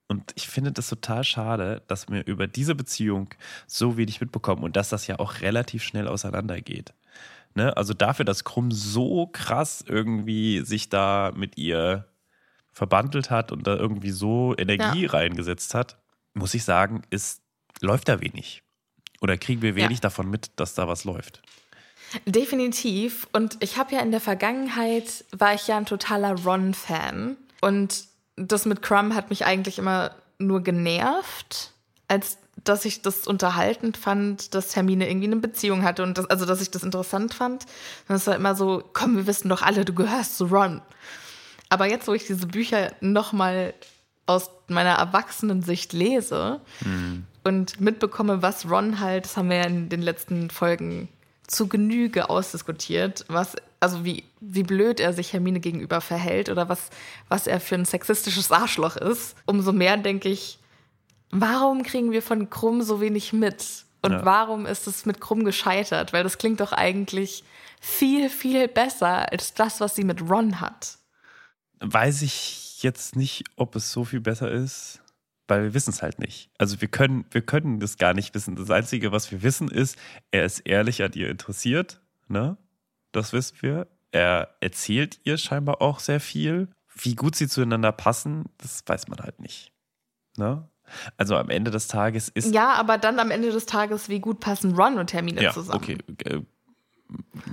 [0.08, 3.28] Und ich finde das total schade, dass wir über diese Beziehung
[3.66, 6.94] so wenig mitbekommen und dass das ja auch relativ schnell auseinandergeht.
[7.54, 7.76] Ne?
[7.76, 12.06] Also dafür, dass Krumm so krass irgendwie sich da mit ihr
[12.70, 15.10] verbandelt hat und da irgendwie so Energie Ja.
[15.10, 15.98] reingesetzt hat,
[16.34, 17.40] muss ich sagen, ist,
[17.80, 18.62] läuft da wenig.
[19.22, 20.02] Oder kriegen wir wenig Ja.
[20.02, 21.40] davon mit, dass da was läuft.
[22.26, 23.26] Definitiv.
[23.32, 27.36] Und ich habe ja in der Vergangenheit, war ich ja ein totaler Ron-Fan.
[27.60, 28.04] Und
[28.36, 31.72] das mit Crumb hat mich eigentlich immer nur genervt,
[32.08, 36.46] als dass ich das unterhaltend fand, dass Hermine irgendwie eine Beziehung hatte und das, also
[36.46, 37.64] dass ich das interessant fand.
[38.08, 40.82] Und es war immer so, komm, wir wissen doch alle, du gehörst zu Ron.
[41.68, 43.74] Aber jetzt, wo ich diese Bücher nochmal
[44.26, 46.60] aus meiner Erwachsenensicht lese
[47.44, 51.08] und mitbekomme, was Ron halt, das haben wir ja in den letzten Folgen
[51.46, 56.90] zu Genüge ausdiskutiert, was, also wie, wie blöd er sich Hermine gegenüber verhält oder was,
[57.28, 60.58] was er für ein sexistisches Arschloch ist, umso mehr denke ich,
[61.30, 63.84] warum kriegen wir von Krumm so wenig mit?
[64.02, 64.24] Und Ja.
[64.24, 66.12] warum ist es mit Krumm gescheitert?
[66.12, 67.44] Weil das klingt doch eigentlich
[67.80, 70.98] viel, viel besser als das, was sie mit Ron hat.
[71.80, 75.00] weiß ich jetzt nicht, ob es so viel besser ist,
[75.48, 76.50] weil wir wissen es halt nicht.
[76.58, 78.56] Also wir können, wir können das gar nicht wissen.
[78.56, 79.96] Das Einzige, was wir wissen, ist,
[80.30, 82.00] er ist ehrlich an ihr interessiert.
[82.28, 82.56] Ne?
[83.16, 83.86] Das wissen wir.
[84.12, 86.68] Er erzählt ihr scheinbar auch sehr viel.
[86.94, 89.72] Wie gut sie zueinander passen, das weiß man halt nicht.
[90.36, 90.68] Ne?
[91.16, 94.40] Also am Ende des Tages ist Ja, aber dann am Ende des Tages, wie gut
[94.40, 95.82] passen Ron und Hermine ja zusammen?
[95.82, 95.98] okay.
[96.24, 96.42] Äh,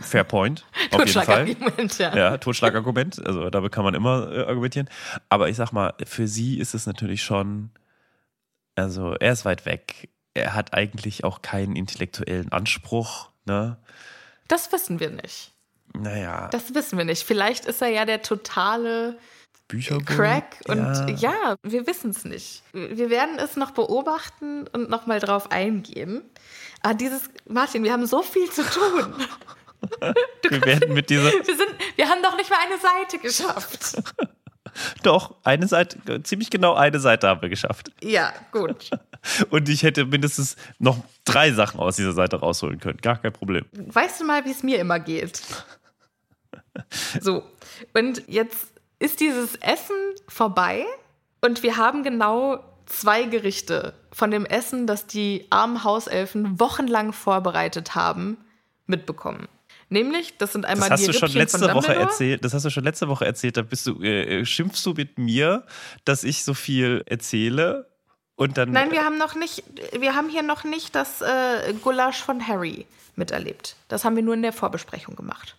[0.02, 0.66] fair point.
[0.92, 1.46] Auf jeden Fall.
[1.46, 2.16] Totschlagargument, ja.
[2.16, 3.26] Ja, Totschlagargument.
[3.26, 4.90] Also damit kann man immer äh, argumentieren.
[5.30, 7.72] Aber ich sag mal, für sie ist es natürlich schon,
[8.76, 10.10] also er ist weit weg.
[10.34, 13.30] Er hat eigentlich auch keinen intellektuellen Anspruch.
[13.46, 13.78] Ne?
[14.50, 15.53] Das wissen wir nicht.
[15.98, 17.24] Naja, Das wissen wir nicht.
[17.24, 19.18] Vielleicht ist er ja der totale
[19.68, 20.06] Bücherbuch.
[20.06, 21.32] Crack und ja.
[21.32, 22.64] ja, wir wissen es nicht.
[22.74, 26.22] Wir werden es noch beobachten und noch mal drauf eingehen.
[26.82, 29.14] Aber dieses, Martin, wir haben so viel zu tun.
[30.50, 34.02] Wir werden mit dieser, Wir, sind, wir haben doch nicht mal eine Seite geschafft.
[35.04, 37.92] doch, eine Seite, ziemlich genau eine Seite haben wir geschafft.
[38.02, 38.92] Ja, gut.
[39.50, 43.00] Und ich hätte mindestens noch drei Sachen aus dieser Seite rausholen können.
[43.02, 43.66] Gar kein Problem.
[43.74, 45.42] Weißt du mal, wie es mir immer geht?
[47.22, 47.44] So,
[47.94, 48.68] und jetzt
[49.00, 49.96] ist dieses Essen
[50.28, 50.86] vorbei
[51.42, 57.96] und wir haben genau zwei Gerichte von dem Essen, das die armen Hauselfen wochenlang vorbereitet
[57.96, 58.38] haben,
[58.86, 59.48] mitbekommen.
[59.90, 62.44] Nämlich, das sind einmal Das hast die du schon letzte Woche erzählt.
[62.44, 63.58] Das hast du schon letzte Woche erzählt.
[63.58, 65.64] Da bist du, äh, schimpfst du mit mir,
[66.06, 67.88] dass ich so viel erzähle
[68.36, 68.72] und dann.
[68.72, 69.64] Nein, wir haben noch nicht,
[69.98, 73.76] wir haben hier noch nicht das äh, Gulasch von Harry miterlebt.
[73.88, 75.58] Das haben wir nur in der Vorbesprechung gemacht.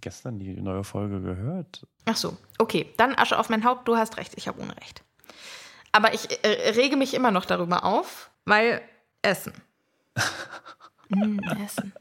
[0.00, 1.86] Gestern die neue Folge gehört.
[2.06, 2.92] Ach so, okay.
[2.96, 5.02] Dann Asche auf mein Haupt, du hast recht, ich habe Unrecht.
[5.92, 8.80] Aber ich äh, rege mich immer noch darüber auf, weil
[9.22, 9.52] Essen.
[11.10, 11.94] Mm, Essen.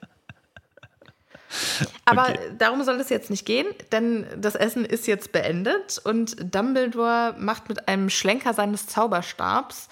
[2.03, 2.51] Aber Okay.
[2.57, 7.69] darum soll es jetzt nicht gehen, denn das Essen ist jetzt beendet und Dumbledore macht
[7.69, 9.87] mit einem Schlenker seines Zauberstabs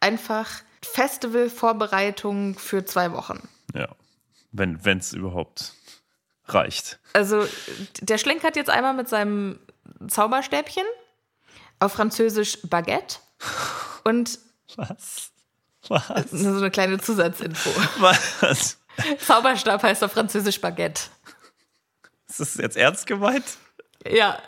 [0.00, 0.48] einfach
[0.82, 3.48] Festivalvorbereitung für zwei Wochen.
[3.74, 3.88] Ja.
[4.52, 5.72] Wenn es überhaupt
[6.54, 6.98] reicht.
[7.12, 7.46] Also,
[8.00, 9.58] der schlenkert jetzt einmal mit seinem
[10.08, 10.84] Zauberstäbchen,
[11.80, 13.16] auf Französisch Baguette.
[14.04, 14.38] Und
[14.76, 15.30] Was?
[15.88, 16.32] Was?
[16.32, 17.70] nur so eine kleine Zusatzinfo.
[17.98, 18.78] Was?
[19.24, 21.02] Zauberstab heißt auf Französisch Baguette.
[22.28, 23.44] Ist das jetzt ernst gemeint?
[24.06, 24.38] Ja.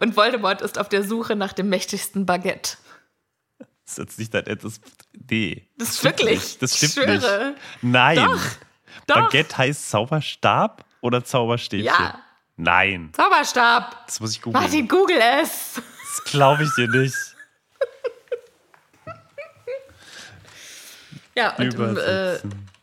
[0.00, 2.76] Und Voldemort ist auf der Suche nach dem mächtigsten Baguette.
[3.58, 4.80] Das ist jetzt nicht dein das,
[5.30, 5.68] Nee.
[5.76, 6.38] Das ist stimmt wirklich.
[6.40, 6.62] Nicht.
[6.62, 7.50] Das Ich stimmt schwöre.
[7.50, 7.58] nicht.
[7.82, 8.16] Nein.
[8.16, 8.40] Doch.
[9.06, 9.14] Doch.
[9.16, 11.86] Baguette heißt Zauberstab oder Zauberstäbchen?
[11.86, 12.20] Ja.
[12.56, 13.10] Nein.
[13.12, 14.06] Zauberstab.
[14.06, 14.62] Das muss ich googeln.
[14.62, 15.74] Martin, google es.
[15.74, 17.14] Das glaube ich dir nicht.
[21.36, 22.38] Ja, und im äh,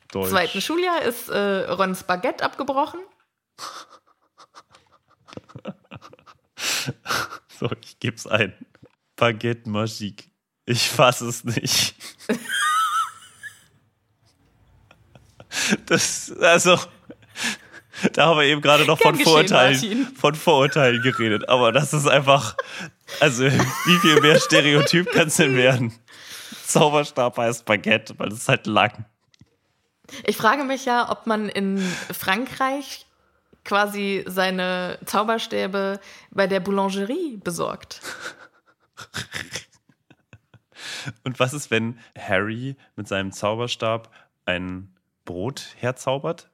[0.10, 3.02] zweiten Schuljahr ist äh, Rons Baguette abgebrochen.
[7.58, 8.54] So, ich geb's ein.
[9.16, 10.26] Baguette Magique.
[10.66, 11.96] Ich fasse es nicht.
[15.86, 16.78] Das, also,
[18.14, 20.16] da haben wir eben gerade noch von Vorurteilen, Martin.
[20.16, 21.50] von Vorurteilen geredet.
[21.50, 22.56] Aber das ist einfach,
[23.20, 25.94] also, wie viel mehr Stereotyp kann es denn werden?
[26.66, 29.06] Zauberstab heißt Baguette, weil es ist halt lang.
[30.26, 31.80] Ich frage mich ja, ob man in
[32.12, 33.06] Frankreich
[33.64, 36.00] quasi seine Zauberstäbe
[36.32, 38.02] bei der Boulangerie besorgt.
[41.24, 44.12] Und was ist, wenn Harry mit seinem Zauberstab
[44.46, 46.50] ein Brot herzaubert?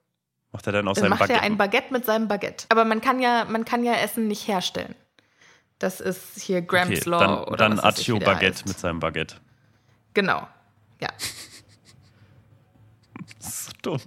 [0.52, 1.40] Macht er dann aus Dann seinem macht Baguette?
[1.40, 2.66] er ein Baguette mit seinem Baguette.
[2.70, 4.96] Aber man kann ja, man kann ja Essen nicht herstellen.
[5.80, 8.68] Das ist hier Graham's okay, Law dann, oder dann Accio Baguette heißt.
[8.68, 9.36] mit seinem Baguette.
[10.14, 10.48] Genau.
[11.00, 11.08] Ja.
[13.40, 14.02] Das ist so dumm.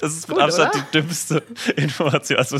[0.00, 0.84] Das ist mit Gut, Abstand oder?
[0.84, 1.42] die dümmste
[1.76, 2.38] Information.
[2.38, 2.58] Also,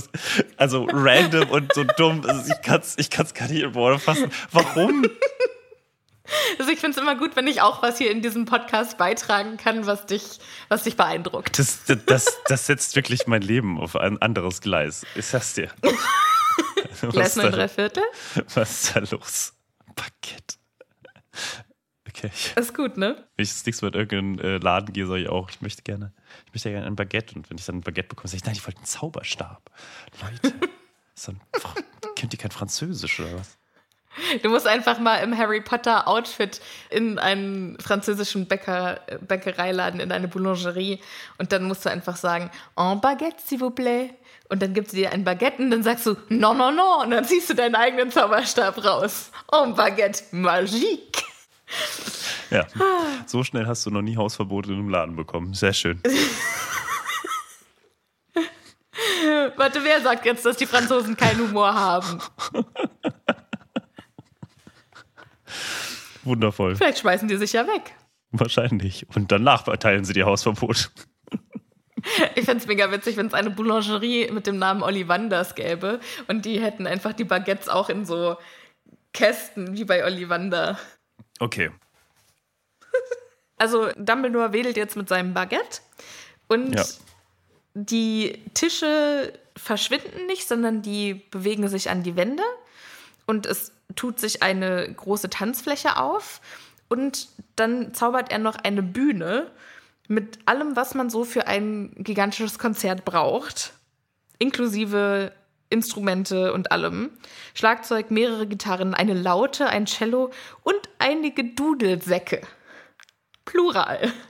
[0.56, 2.22] also random und so dumm.
[2.26, 4.30] Also ich kann es ich kann's gar nicht in Worte fassen.
[4.52, 5.04] Warum?
[6.58, 9.56] Also ich finde es immer gut, wenn ich auch was hier in diesem Podcast beitragen
[9.56, 10.38] kann, was dich,
[10.68, 11.58] was dich beeindruckt.
[11.58, 15.04] Das, das, das, setzt wirklich mein Leben auf ein anderes Gleis.
[15.14, 15.70] Ich sag's dir.
[17.02, 18.02] Was Gleis ist, nur da, drei Viertel?
[18.54, 19.54] was ist da los?
[19.94, 20.56] Baguette.
[22.08, 22.30] Okay.
[22.56, 23.24] Ist gut, ne?
[23.36, 25.82] Wenn ich das nächste Mal in irgendeinen äh, Laden gehe, sage ich auch, ich möchte
[25.82, 26.12] gerne,
[26.46, 27.34] ich möchte gerne ein Baguette.
[27.36, 29.70] Und wenn ich dann ein Baguette bekomme, sage ich, nein, ich wollte einen Zauberstab.
[30.20, 30.54] Leute,
[31.14, 31.40] so ein,
[32.16, 33.58] könnt ihr kein Französisch oder was?
[34.42, 40.26] Du musst einfach mal im Harry Potter Outfit in einen französischen Bäcker, Bäckereiladen, in eine
[40.28, 41.00] Boulangerie
[41.38, 44.10] und dann musst du einfach sagen, en baguette, s'il vous plaît.
[44.48, 47.04] Und dann gibt sie dir ein Baguette und dann sagst du, non, non, non.
[47.04, 49.30] Und dann ziehst du deinen eigenen Zauberstab raus.
[49.52, 51.22] En baguette magique.
[52.50, 52.66] Ja,
[53.26, 55.54] so schnell hast du noch nie Hausverbot in einem Laden bekommen.
[55.54, 56.02] Sehr schön.
[59.56, 62.20] Warte, wer sagt jetzt, dass die Franzosen keinen Humor haben?
[66.24, 66.76] Wundervoll.
[66.76, 67.94] Vielleicht schmeißen die sich ja weg.
[68.32, 69.06] Wahrscheinlich.
[69.14, 70.90] Und danach erteilen sie dir Hausverbot.
[72.34, 76.46] Ich fände es mega witzig, wenn es eine Boulangerie mit dem Namen Ollivanders gäbe und
[76.46, 78.38] die hätten einfach die Baguettes auch in so
[79.12, 80.78] Kästen wie bei Ollivander.
[81.40, 81.70] Okay.
[83.58, 85.80] Also Dumbledore wedelt jetzt mit seinem Baguette
[86.48, 86.84] und Ja.
[87.74, 92.42] die Tische verschwinden nicht, sondern die bewegen sich an die Wände
[93.26, 96.40] und es tut sich eine große Tanzfläche auf
[96.88, 99.50] und dann zaubert er noch eine Bühne
[100.08, 103.74] mit allem, was man so für ein gigantisches Konzert braucht,
[104.38, 105.32] inklusive
[105.70, 107.10] Instrumente und allem.
[107.54, 110.32] Schlagzeug, mehrere Gitarren, eine Laute, ein Cello
[110.64, 112.42] und einige Dudelsäcke.
[113.44, 114.12] Plural.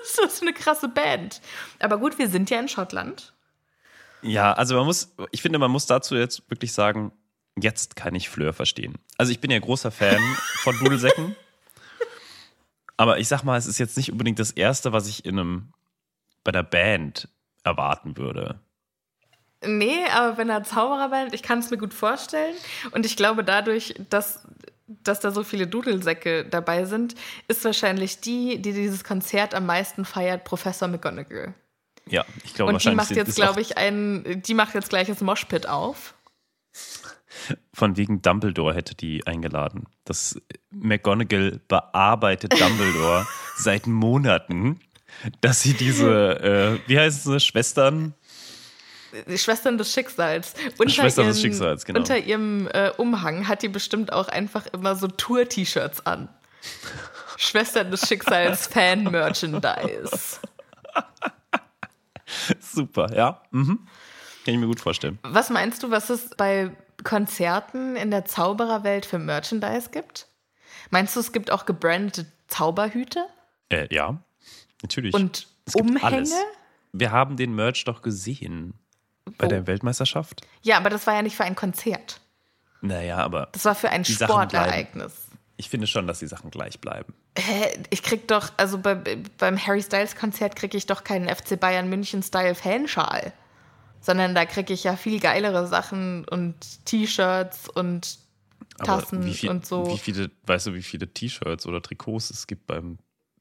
[0.00, 1.40] Das ist das für eine krasse Band.
[1.78, 3.34] Aber gut, wir sind ja in Schottland.
[4.20, 7.12] Ja, also man muss, ich finde, man muss dazu jetzt wirklich sagen,
[7.58, 8.94] jetzt kann ich Fleur verstehen.
[9.18, 10.20] Also ich bin ja großer Fan
[10.62, 11.36] von Dudelsäcken.
[12.96, 15.68] Aber ich sag mal, es ist jetzt nicht unbedingt das Erste, was ich in einem,
[16.44, 17.28] bei der Band
[17.62, 18.58] erwarten würde.
[19.64, 22.54] Nee, aber bei einer Zaubererband, ich kann es mir gut vorstellen.
[22.92, 24.46] Und ich glaube, dadurch, dass,
[24.86, 27.14] dass da so viele Dudelsäcke dabei sind,
[27.48, 31.54] ist wahrscheinlich die, die dieses Konzert am meisten feiert, Professor McGonagall.
[32.08, 34.88] Ja, ich glaube Und die wahrscheinlich macht sind- jetzt, glaube ich, ein, die macht jetzt
[34.90, 36.14] gleich das Moshpit auf.
[37.74, 39.84] Von wegen Dumbledore hätte die eingeladen.
[40.04, 44.80] Das McGonagall bearbeitet Dumbledore seit Monaten,
[45.40, 48.14] dass sie diese, äh, wie heißen sie, Schwestern?
[49.28, 50.54] Die Schwestern des Schicksals.
[50.78, 52.00] Unter Schwestern des ihren- Schicksals, genau.
[52.00, 56.28] Unter ihrem äh, Umhang hat die bestimmt auch einfach immer so Tour-T-Shirts an.
[57.38, 60.40] Schwestern des Schicksals Fan-Merchandise.
[62.60, 63.42] Super, ja.
[63.50, 63.78] Mhm.
[64.44, 65.18] Kann ich mir gut vorstellen.
[65.22, 66.70] Was meinst du, was es bei
[67.04, 70.26] Konzerten in der Zaubererwelt für Merchandise gibt?
[70.90, 73.26] Meinst du, es gibt auch gebrandete Zauberhüte
[73.68, 74.18] Äh, ja,
[74.82, 75.14] natürlich.
[75.14, 76.02] und Umhänge?
[76.02, 76.34] alles.
[76.92, 78.74] Wir haben den Merch doch gesehen.
[79.38, 79.48] Bei Wo?
[79.50, 80.46] der Weltmeisterschaft?
[80.62, 82.20] Ja, aber das war ja nicht für ein Konzert.
[82.80, 85.12] Naja, aber Das war für ein Sportereignis.
[85.56, 87.12] ich finde schon, dass die Sachen gleich bleiben.
[87.36, 87.82] Hä?
[87.90, 88.94] Ich krieg doch, also bei,
[89.38, 93.32] beim Harry Styles Konzert kriege ich doch keinen FC Bayern München Style Fanschal.
[94.06, 98.20] Sondern da kriege ich ja viel geilere Sachen und T-Shirts und
[98.78, 99.84] Tassen viel, und so.
[99.88, 102.98] Wie viele, weißt du, wie viele T-Shirts oder Trikots es gibt beim.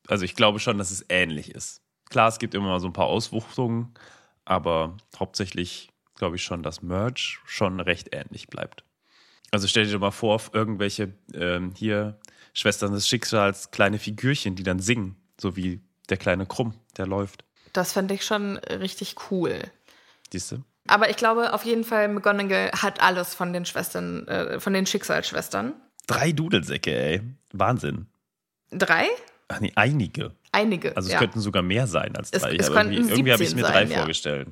[0.08, 1.82] Also ich glaube schon, dass es ähnlich ist.
[2.10, 3.94] Klar, es gibt immer mal so ein paar Auswuchtungen,
[4.44, 8.84] aber hauptsächlich glaube ich schon, dass Merch schon recht ähnlich bleibt.
[9.52, 12.20] Also stell dir mal vor, auf irgendwelche ähm, hier
[12.54, 17.46] Schwestern des Schicksals, kleine Figürchen, die dann singen, so wie der kleine Krumm, der läuft.
[17.72, 19.60] Das fände ich schon richtig cool.
[20.36, 20.58] Siehst du?
[20.88, 24.86] Aber ich glaube auf jeden Fall, McGonagall hat alles von den Schwestern, äh, von den
[24.86, 25.72] Schicksalsschwestern.
[26.08, 27.22] Drei Dudelsäcke, ey.
[27.54, 28.08] Wahnsinn.
[28.70, 29.08] Drei?
[29.48, 30.36] Ach nee, einige.
[30.52, 30.98] Einige.
[30.98, 31.20] Also es ja.
[31.20, 32.58] könnten sogar mehr sein als Es- drei.
[32.58, 33.98] es aber irgendwie irgendwie habe ich es 17 mir drei sein, ja.
[34.00, 34.50] vorgestellt.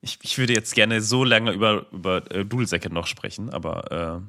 [0.00, 4.22] Ich, ich würde jetzt gerne so lange über, über äh, Dudelsäcke noch sprechen, aber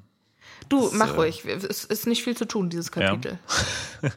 [0.69, 1.43] du, das, mach äh, ruhig.
[1.43, 3.39] Es ist nicht viel zu tun, dieses Kapitel.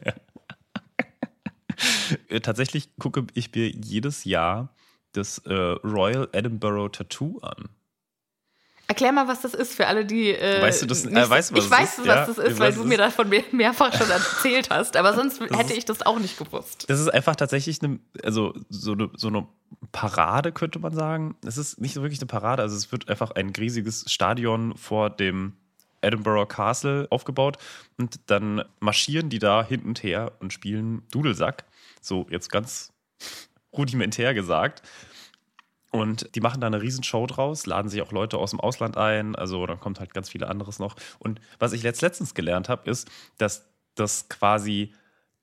[2.29, 4.69] äh, tatsächlich gucke ich mir jedes Jahr
[5.13, 7.69] das äh, Royal Edinburgh Tattoo an.
[8.87, 10.31] Erklär mal, was das ist für alle, die.
[10.31, 11.99] Äh, Weißt du das- äh, nicht- weißt du, was Ich weiß, ist?
[11.99, 14.97] was Ja, das ist, weil du mir davon mehr- mehrfach schon erzählt hast.
[14.97, 16.89] Aber sonst hätte ist- ich das auch nicht gewusst.
[16.89, 19.47] Das ist einfach tatsächlich eine, also so eine, so eine
[19.93, 21.37] Parade, könnte man sagen.
[21.45, 25.09] Es ist nicht so wirklich eine Parade, also es wird einfach ein riesiges Stadion vor
[25.09, 25.53] dem
[26.01, 27.57] Edinburgh Castle aufgebaut
[27.97, 31.63] und dann marschieren die da hin und her und spielen Dudelsack.
[32.01, 32.91] So jetzt ganz
[33.73, 34.81] rudimentär gesagt.
[35.91, 39.35] Und die machen da eine Riesenshow draus, laden sich auch Leute aus dem Ausland ein,
[39.35, 40.95] also dann kommt halt ganz viele anderes noch.
[41.19, 43.65] Und was ich letzt letztens gelernt habe, ist, dass
[43.95, 44.93] das quasi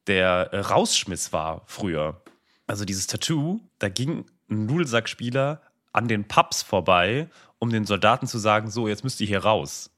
[0.07, 2.23] der Rausschmiss war früher.
[2.67, 5.61] Also dieses Tattoo, da ging ein Nudelsackspieler
[5.93, 9.91] an den Pubs vorbei, um den Soldaten zu sagen, so, jetzt müsst ihr hier raus.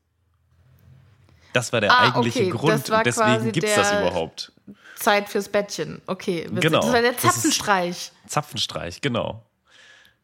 [1.52, 4.52] Das war der Ah, eigentliche okay, Grund deswegen gibt es das überhaupt.
[4.96, 6.00] Zeit fürs Bettchen.
[6.06, 6.60] Okay, witzig.
[6.60, 6.80] Genau.
[6.80, 8.12] Das war der Zapfenstreich.
[8.26, 9.42] Zapfenstreich, genau.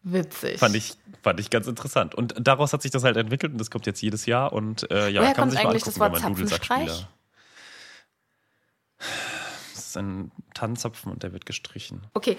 [0.02, 0.60] Witzig.
[0.60, 2.14] Fand ich, fand ich ganz interessant.
[2.14, 5.08] Und daraus hat sich das halt entwickelt und das kommt jetzt jedes Jahr und äh,
[5.08, 7.08] ja, Woher kann man sich mal angucken, das Wort wenn man Dudelsackspieler.
[9.96, 12.02] Ein Tannenzapfen und der wird gestrichen.
[12.14, 12.36] Okay,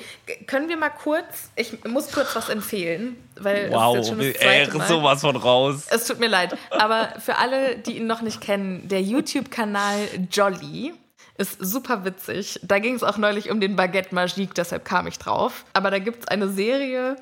[0.48, 4.18] können wir mal kurz, ich muss kurz was empfehlen, weil Wow, es ist jetzt schon
[4.20, 4.88] das ey, zweite Mal.
[4.88, 5.88] sowas von raus.
[5.90, 10.94] Es tut mir leid, aber für alle, die ihn noch nicht kennen, der YouTube-Kanal Jolly
[11.38, 12.60] ist super witzig.
[12.64, 15.66] Da ging es auch neulich um den Baguette Magique, deshalb kam ich drauf.
[15.74, 17.16] Aber da gibt es eine Serie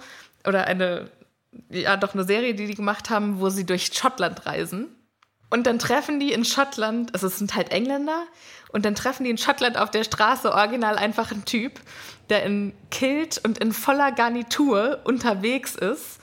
[0.47, 1.09] oder eine,
[1.69, 4.94] ja doch eine Serie, die die gemacht haben, wo sie durch Schottland reisen.
[5.55, 8.25] Und dann treffen die in Schottland, also es sind halt Engländer,
[8.73, 11.79] und dann treffen die in Schottland auf der Straße original einfach einen Typ,
[12.29, 16.19] der in Kilt und in voller Garnitur unterwegs ist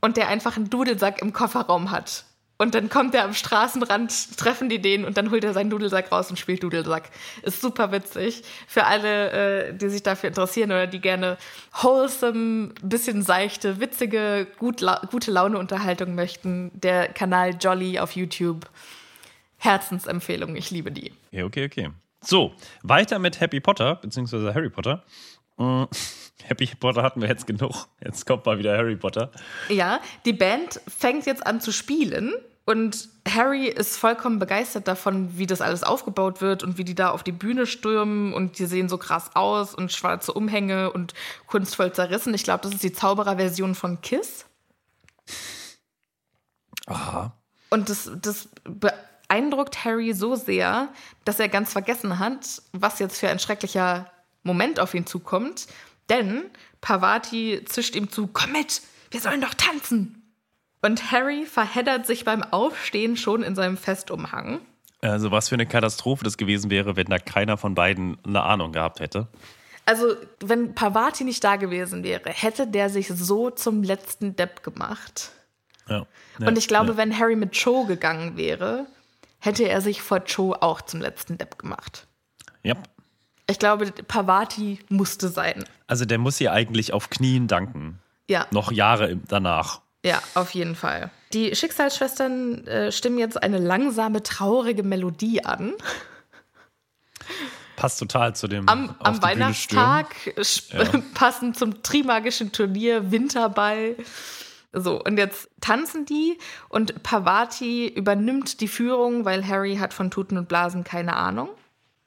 [0.00, 2.24] und der einfach einen Dudelsack im Kofferraum hat.
[2.62, 6.12] Und dann kommt er am Straßenrand, treffen die den und dann holt er seinen Dudelsack
[6.12, 7.10] raus und spielt Dudelsack.
[7.42, 8.44] Ist super witzig.
[8.68, 9.30] Für alle,
[9.70, 11.38] äh, die sich dafür interessieren oder die gerne
[11.72, 18.70] wholesome, bisschen seichte, witzige, gut, la gute Laune-Unterhaltung möchten, der Kanal Jolly auf YouTube.
[19.58, 21.12] Herzensempfehlung, ich liebe die.
[21.32, 21.90] Ja, okay, okay.
[22.20, 22.54] So,
[22.84, 25.02] weiter mit Happy Potter, beziehungsweise Harry Potter.
[25.56, 25.86] Mm,
[26.44, 27.88] Happy Potter hatten wir jetzt genug.
[28.04, 29.32] Jetzt kommt mal wieder Harry Potter.
[29.68, 32.32] Ja, die Band fängt jetzt an zu spielen
[32.72, 37.10] und Harry ist vollkommen begeistert davon, wie das alles aufgebaut wird und wie die da
[37.10, 41.12] auf die Bühne stürmen und die sehen so krass aus und schwarze Umhänge und
[41.46, 42.32] kunstvoll zerrissen.
[42.32, 44.46] Ich glaube, das ist die Zauberer-Version von Kiss.
[46.86, 47.36] Aha.
[47.68, 50.88] Und das, das beeindruckt Harry so sehr,
[51.26, 54.10] dass er ganz vergessen hat, was jetzt für ein schrecklicher
[54.42, 55.66] Moment auf ihn zukommt.
[56.08, 56.50] Denn
[56.80, 60.21] Pavati zischt ihm zu, komm mit, wir sollen doch tanzen.
[60.82, 64.60] Und Harry verheddert sich beim Aufstehen schon in seinem Festumhang.
[65.00, 68.72] Also, was für eine Katastrophe das gewesen wäre, wenn da keiner von beiden eine Ahnung
[68.72, 69.28] gehabt hätte.
[69.84, 75.32] Also, wenn Pavati nicht da gewesen wäre, hätte der sich so zum letzten Depp gemacht.
[75.88, 76.06] Ja.
[76.38, 78.86] Und ich glaube, wenn Harry mit Cho gegangen wäre,
[79.40, 82.06] hätte er sich vor Cho auch zum letzten Depp gemacht.
[82.62, 82.74] Ja.
[83.48, 85.64] Ich glaube, Pavati musste sein.
[85.88, 87.98] Also, der muss ihr eigentlich auf Knien danken.
[88.28, 89.80] Ja, Noch Jahre danach.
[90.04, 91.10] Ja, auf jeden Fall.
[91.32, 95.72] Die Schicksalsschwestern äh, stimmen jetzt eine langsame, traurige Melodie an.
[97.76, 99.22] Passt total zu dem Am, am.
[99.22, 103.96] Weihnachtstag, sp- passend zum Trimagischen Turnier Winterball.
[104.72, 106.38] So, und jetzt tanzen die
[106.68, 111.48] und Pavati übernimmt die Führung, weil Harry hat von Tuten und Blasen keine Ahnung.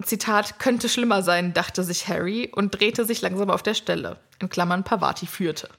[0.04, 4.18] Zitat, könnte schlimmer sein, dachte sich Harry und drehte sich langsam auf der Stelle.
[4.40, 5.70] In Klammern, Pavati führte.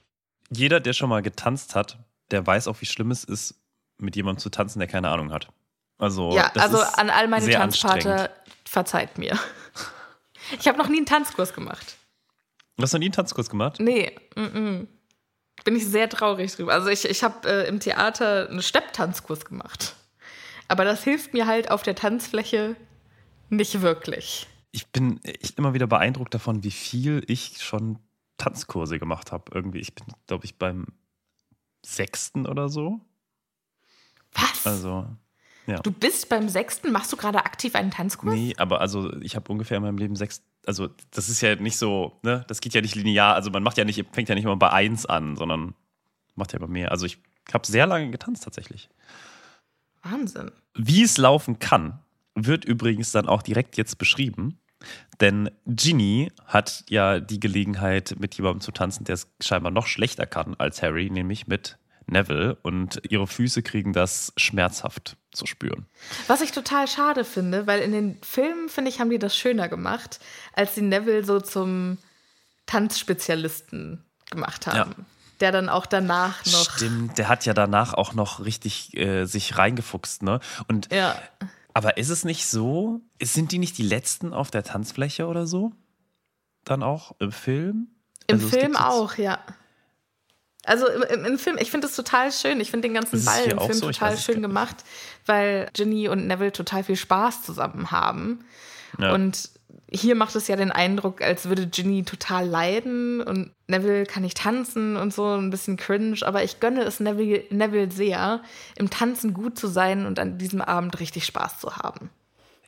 [0.51, 1.99] Jeder, der schon mal getanzt hat,
[2.31, 3.55] der weiß auch, wie schlimm es ist,
[3.99, 5.49] mit jemandem zu tanzen, der keine Ahnung hat.
[5.99, 8.31] Also, ja, also an all meine anstrengend.
[8.64, 9.39] verzeiht mir.
[10.61, 11.97] Ich habe noch nie einen Tanzkurs gemacht.
[12.81, 13.81] Hast du noch nie einen Tanzkurs gemacht?
[13.81, 14.87] Nee, mm -mm.
[15.64, 16.72] bin ich sehr traurig drüber.
[16.72, 19.97] Also ich, ich habe äh, im Theater einen Stepptanzkurs gemacht.
[20.68, 22.77] Aber das hilft mir halt auf der Tanzfläche
[23.49, 24.47] nicht wirklich.
[24.70, 27.99] Ich bin echt immer wieder beeindruckt davon, wie viel ich schon
[28.39, 29.51] Tanzkurse gemacht habe.
[29.55, 30.87] Irgendwie, ich bin, glaube ich, beim
[31.87, 33.01] sechsten oder so.
[34.32, 34.66] Was?
[34.66, 35.07] Also,
[35.66, 35.78] ja.
[35.80, 38.34] Du bist beim sechsten, machst du gerade aktiv einen Tanzkurs?
[38.34, 40.43] Nee, aber also ich habe ungefähr in meinem Leben sechs.
[40.66, 42.45] Also, das ist ja nicht so, ne?
[42.49, 43.34] Das geht ja nicht linear.
[43.34, 45.74] Also, man macht ja nicht, fängt ja nicht immer bei eins an, sondern
[46.34, 46.91] macht ja immer mehr.
[46.91, 47.18] Also, ich
[47.53, 48.89] habe sehr lange getanzt tatsächlich.
[50.03, 50.51] Wahnsinn.
[50.74, 52.01] Wie es laufen kann,
[52.34, 54.59] wird übrigens dann auch direkt jetzt beschrieben.
[55.20, 60.26] Denn Ginny hat ja die Gelegenheit, mit jemandem zu tanzen, der es scheinbar noch schlechter
[60.26, 62.57] kann als Harry, nämlich mit Neville.
[62.62, 65.87] Und ihre Füße kriegen das schmerzhaft zu spüren.
[66.26, 69.68] Was ich total schade finde, weil in den Filmen, finde ich, haben die das schöner
[69.68, 70.20] gemacht,
[70.53, 71.99] als sie Neville so zum
[72.66, 75.07] Tanzspezialisten gemacht haben.
[75.41, 76.70] der dann auch danach noch.
[76.70, 80.41] Stimmt, der hat ja danach auch noch richtig äh, sich reingefuchst, ne?
[80.66, 81.14] Und Ja.
[81.77, 83.03] Aber ist es nicht so?
[83.20, 85.72] Sind die nicht die letzten auf der Tanzfläche oder so?
[86.64, 87.89] Dann auch im Film?
[88.29, 89.41] Im Also Film auch, ja.
[90.64, 92.62] Also im, im, im Film, ich finde es total schön.
[92.62, 93.89] Ich finde den ganzen Ball im Film so?
[93.89, 94.85] Total weiß schön gemacht,
[95.27, 98.47] weil Ginny und Neville total viel Spaß zusammen haben.
[98.99, 99.12] Ja.
[99.12, 99.51] Und
[99.91, 104.39] hier macht es ja den Eindruck, als würde Ginny total leiden und Neville kann nicht
[104.39, 106.18] tanzen und so ein bisschen cringe.
[106.22, 108.43] Aber ich gönne es Neville, Neville sehr,
[108.76, 112.11] im Tanzen gut zu sein und an diesem Abend richtig Spaß zu haben.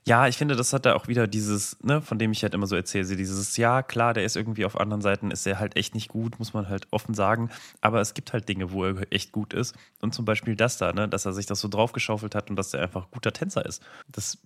[0.08, 2.66] Ja, ich finde, das hat da auch wieder dieses, ne, von dem ich halt immer
[2.66, 5.94] so erzähle, dieses, ja, klar, der ist irgendwie auf anderen Seiten, ist er halt echt
[5.94, 7.50] nicht gut, muss man halt offen sagen.
[7.82, 9.74] Aber es gibt halt Dinge, wo er echt gut ist.
[10.00, 12.72] Und zum Beispiel das da, ne, dass er sich das so draufgeschaufelt hat und dass
[12.72, 13.82] er einfach guter Tänzer ist.
[14.10, 14.38] Das,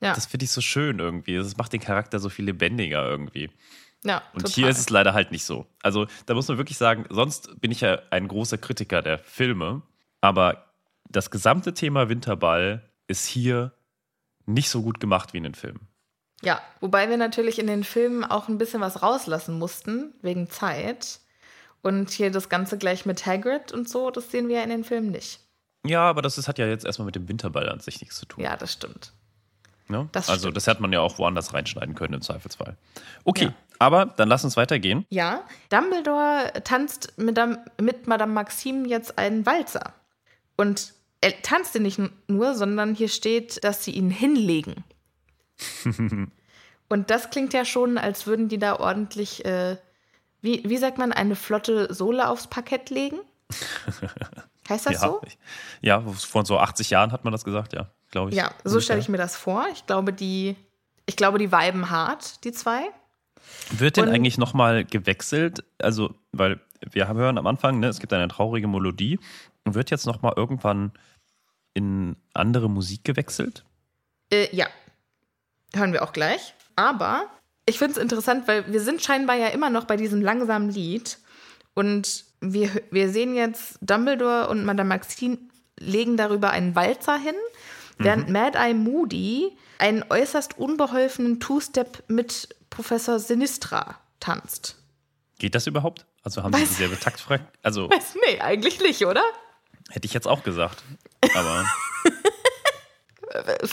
[0.00, 1.36] Ja, das finde ich so schön irgendwie.
[1.36, 3.50] Das macht den Charakter so viel lebendiger irgendwie.
[4.02, 4.54] ja Und total.
[4.54, 5.66] hier ist es leider halt nicht so.
[5.82, 9.82] Also da muss man wirklich sagen, sonst bin ich ja ein großer Kritiker der Filme,
[10.20, 10.66] aber
[11.08, 13.72] das gesamte Thema Winterball ist hier
[14.46, 15.88] nicht so gut gemacht wie in den Filmen.
[16.42, 21.20] Ja, wobei wir natürlich in den Filmen auch ein bisschen was rauslassen mussten, wegen Zeit.
[21.80, 24.84] Und hier das Ganze gleich mit Hagrid und so, das sehen wir ja in den
[24.84, 25.40] Filmen nicht.
[25.86, 28.26] Ja, aber das ist, hat ja jetzt erstmal mit dem Winterball an sich nichts zu
[28.26, 28.42] tun.
[28.42, 29.12] Ja, das stimmt.
[29.88, 30.08] Ne?
[30.12, 30.56] das also stimmt.
[30.56, 32.76] das hätte man ja auch woanders reinschneiden können im Zweifelsfall.
[33.24, 33.54] Okay, Ja.
[33.78, 35.04] aber dann lass uns weitergehen.
[35.10, 37.38] Ja, Dumbledore tanzt mit,
[37.80, 39.92] mit Madame Maxime jetzt einen Walzer.
[40.56, 44.84] Und er tanzte nicht n- nur, sondern hier steht, dass sie ihn hinlegen.
[46.88, 49.76] und das klingt ja schon, als würden die da ordentlich, äh,
[50.42, 53.18] wie, wie sagt man, eine flotte Sohle aufs Parkett legen?
[54.68, 55.20] Heißt das ja, so?
[55.26, 55.38] ich,
[55.82, 58.36] ja, vor so 80 Jahren hat man das gesagt, ja, glaube ich.
[58.36, 59.66] Ja, so stelle ich mir das vor.
[59.72, 60.54] Ich glaube, die,
[61.04, 62.82] ich glaube, die weiben hart, die zwei.
[63.70, 65.64] Wird denn Und- eigentlich nochmal gewechselt?
[65.78, 66.60] Also, weil
[66.92, 69.18] wir hören am Anfang, ne, es gibt eine traurige Melodie.
[69.64, 70.92] Und wird jetzt nochmal irgendwann
[71.72, 73.64] in andere Musik gewechselt?
[74.30, 74.66] Äh, ja,
[75.74, 76.54] hören wir auch gleich.
[76.76, 77.26] Aber
[77.66, 81.18] ich finde es interessant, weil wir sind scheinbar ja immer noch bei diesem langsamen Lied.
[81.74, 85.38] Und wir, wir sehen jetzt, Dumbledore und Madame Maxine
[85.80, 87.34] legen darüber einen Walzer hin,
[87.98, 94.76] während Mad Eye Moody einen äußerst unbeholfenen Two-Step mit Professor Sinistra tanzt.
[95.38, 96.06] Geht das überhaupt?
[96.22, 96.68] Also haben sie Was?
[96.70, 97.46] dieselbe Taktfrage?
[97.62, 99.22] Also Weiß, nee, eigentlich nicht, oder?
[99.90, 100.82] hätte ich jetzt auch gesagt.
[101.34, 101.64] Aber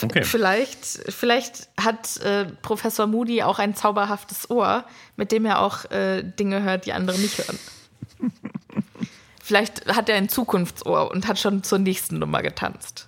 [0.02, 0.24] Okay.
[0.24, 4.86] Vielleicht, vielleicht hat äh, Professor Moody auch ein zauberhaftes Ohr,
[5.18, 7.60] mit dem er auch äh, Dinge hört, die andere nicht hören.
[9.44, 13.08] vielleicht hat er ein Zukunftsohr und hat schon zur nächsten Nummer getanzt.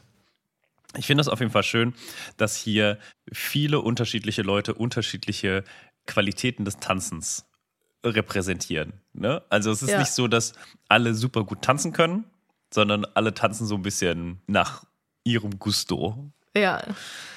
[0.97, 1.93] Ich finde es auf jeden Fall schön,
[2.37, 2.97] dass hier
[3.31, 5.63] viele unterschiedliche Leute unterschiedliche
[6.05, 7.45] Qualitäten des Tanzens
[8.03, 8.93] repräsentieren.
[9.13, 9.41] Ne?
[9.49, 9.99] Also es ist Ja.
[9.99, 10.53] nicht so, dass
[10.89, 12.25] alle super gut tanzen können,
[12.73, 14.83] sondern alle tanzen so ein bisschen nach
[15.23, 16.31] ihrem Gusto.
[16.55, 16.83] Ja,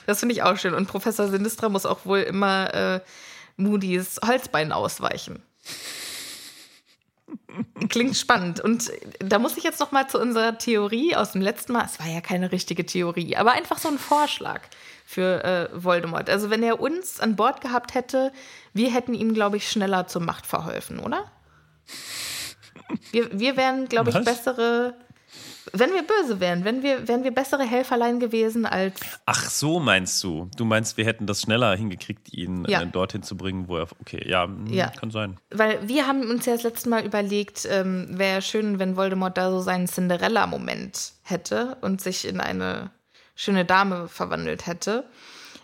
[0.06, 0.74] das finde ich auch schön.
[0.74, 3.00] Und Professor Sinistra muss auch wohl immer äh,
[3.56, 5.42] Moody's Holzbein ausweichen.
[7.88, 8.60] Klingt spannend.
[8.60, 11.84] Und da muss ich jetzt noch mal zu unserer Theorie aus dem letzten Mal.
[11.84, 14.60] Es war ja keine richtige Theorie, aber einfach so ein Vorschlag
[15.04, 16.28] für äh, Voldemort.
[16.28, 18.32] Also wenn er uns an Bord gehabt hätte,
[18.74, 21.30] wir hätten ihm, glaube ich, schneller zur Macht verholfen, oder?
[23.12, 24.24] Wir, wir wären, glaube ich, Was?
[24.24, 24.94] bessere,
[25.72, 30.22] wenn wir böse wären, wenn wir, wären wir bessere Helferlein gewesen als Ach so, meinst
[30.24, 30.48] du?
[30.56, 32.82] Du meinst, wir hätten das schneller hingekriegt, ihn Ja.
[32.82, 33.88] äh, dorthin zu bringen, wo er.
[34.00, 34.88] Okay, ja, hm, Ja.
[34.90, 35.36] kann sein.
[35.50, 39.50] Weil wir haben uns ja das letzte Mal überlegt, ähm, wäre schön, wenn Voldemort da
[39.50, 42.90] so seinen Cinderella-Moment hätte und sich in eine
[43.34, 45.04] schöne Dame verwandelt hätte.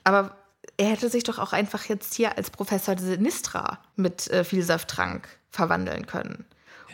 [0.05, 0.37] Aber
[0.77, 6.07] er hätte sich doch auch einfach jetzt hier als Professor Sinistra mit äh, Vielsafttrank verwandeln
[6.07, 6.45] können.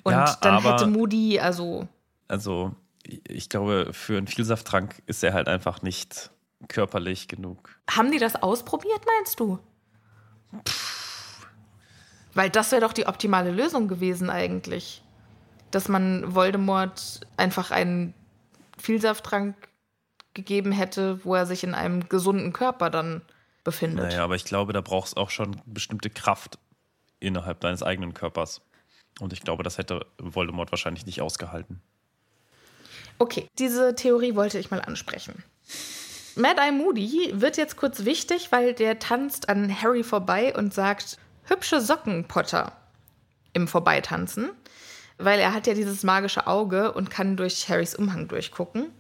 [0.02, 1.86] Und Ja, dann hätte Moody, also
[2.28, 2.72] Also,
[3.08, 6.30] ich glaube, für einen Vielsafttrank ist er halt einfach nicht
[6.68, 7.70] körperlich genug.
[7.90, 9.58] haben die das ausprobiert, meinst du?
[12.34, 15.02] Weil das wäre doch die optimale Lösung gewesen eigentlich.
[15.70, 18.14] Dass man Voldemort einfach einen
[18.78, 19.54] Vielsafttrank
[20.34, 23.22] gegeben hätte, wo er sich in einem gesunden Körper dann
[23.64, 24.06] befindet.
[24.06, 26.58] Naja, aber ich glaube, da brauchst auch schon bestimmte Kraft
[27.20, 28.62] innerhalb deines eigenen Körpers.
[29.20, 31.82] Und ich glaube, das hätte Voldemort wahrscheinlich nicht ausgehalten.
[33.18, 35.42] Okay, diese Theorie wollte ich mal ansprechen.
[36.36, 41.18] Mad Eye Moody wird jetzt kurz wichtig, weil der tanzt an Harry vorbei und sagt,
[41.44, 42.72] hübsche Socken, Potter,
[43.54, 44.50] im Vorbeitanzen.
[45.16, 48.92] Weil er hat ja dieses magische Auge und kann durch Harrys Umhang durchgucken.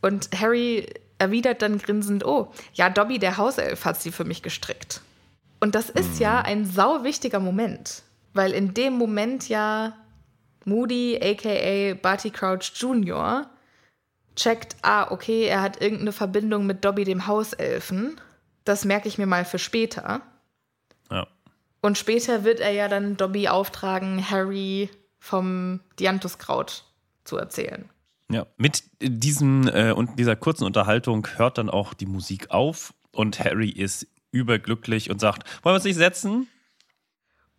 [0.00, 5.02] Und Harry erwidert dann grinsend, oh, ja, Dobby, der Hauself, hat sie für mich gestrickt.
[5.60, 8.02] Und das ist ja ein sau wichtiger Moment,
[8.34, 9.96] weil in dem Moment ja
[10.64, 13.48] Moody, aka Barty Crouch Jr.,
[14.36, 18.20] checkt, ah, okay, er hat irgendeine Verbindung mit Dobby, dem Hauselfen.
[18.64, 20.22] Das merke ich mir mal für später.
[21.10, 21.26] Ja.
[21.80, 26.84] Und später wird er ja dann Dobby auftragen, Harry vom Dianthuskraut
[27.24, 27.88] zu erzählen.
[28.30, 33.38] Ja, mit diesem äh, und dieser kurzen Unterhaltung hört dann auch die Musik auf und
[33.38, 36.48] Harry ist überglücklich und sagt, wollen wir uns nicht setzen?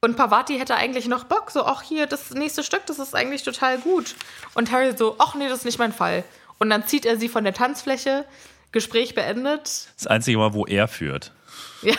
[0.01, 3.43] Und Pavati hätte eigentlich noch Bock, so, ach hier, das nächste Stück, das ist eigentlich
[3.43, 4.15] total gut.
[4.53, 6.25] Und Harry so, ach nee, das ist nicht mein Fall.
[6.63, 8.23] Und dann zieht er sie von der Tanzfläche,
[8.71, 9.89] Gespräch beendet.
[9.97, 11.33] Das einzige Mal, wo er führt.
[11.81, 11.95] Ja.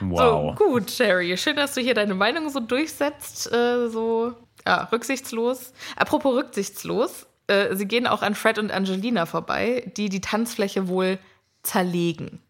[0.00, 0.56] Wow.
[0.58, 4.34] So, gut, Harry, schön, dass du hier deine Meinung so durchsetzt, äh, so,
[4.66, 5.74] ja, rücksichtslos.
[5.96, 11.18] Apropos rücksichtslos, äh, sie gehen auch an Fred und Angelina vorbei, die die Tanzfläche wohl
[11.62, 12.40] zerlegen.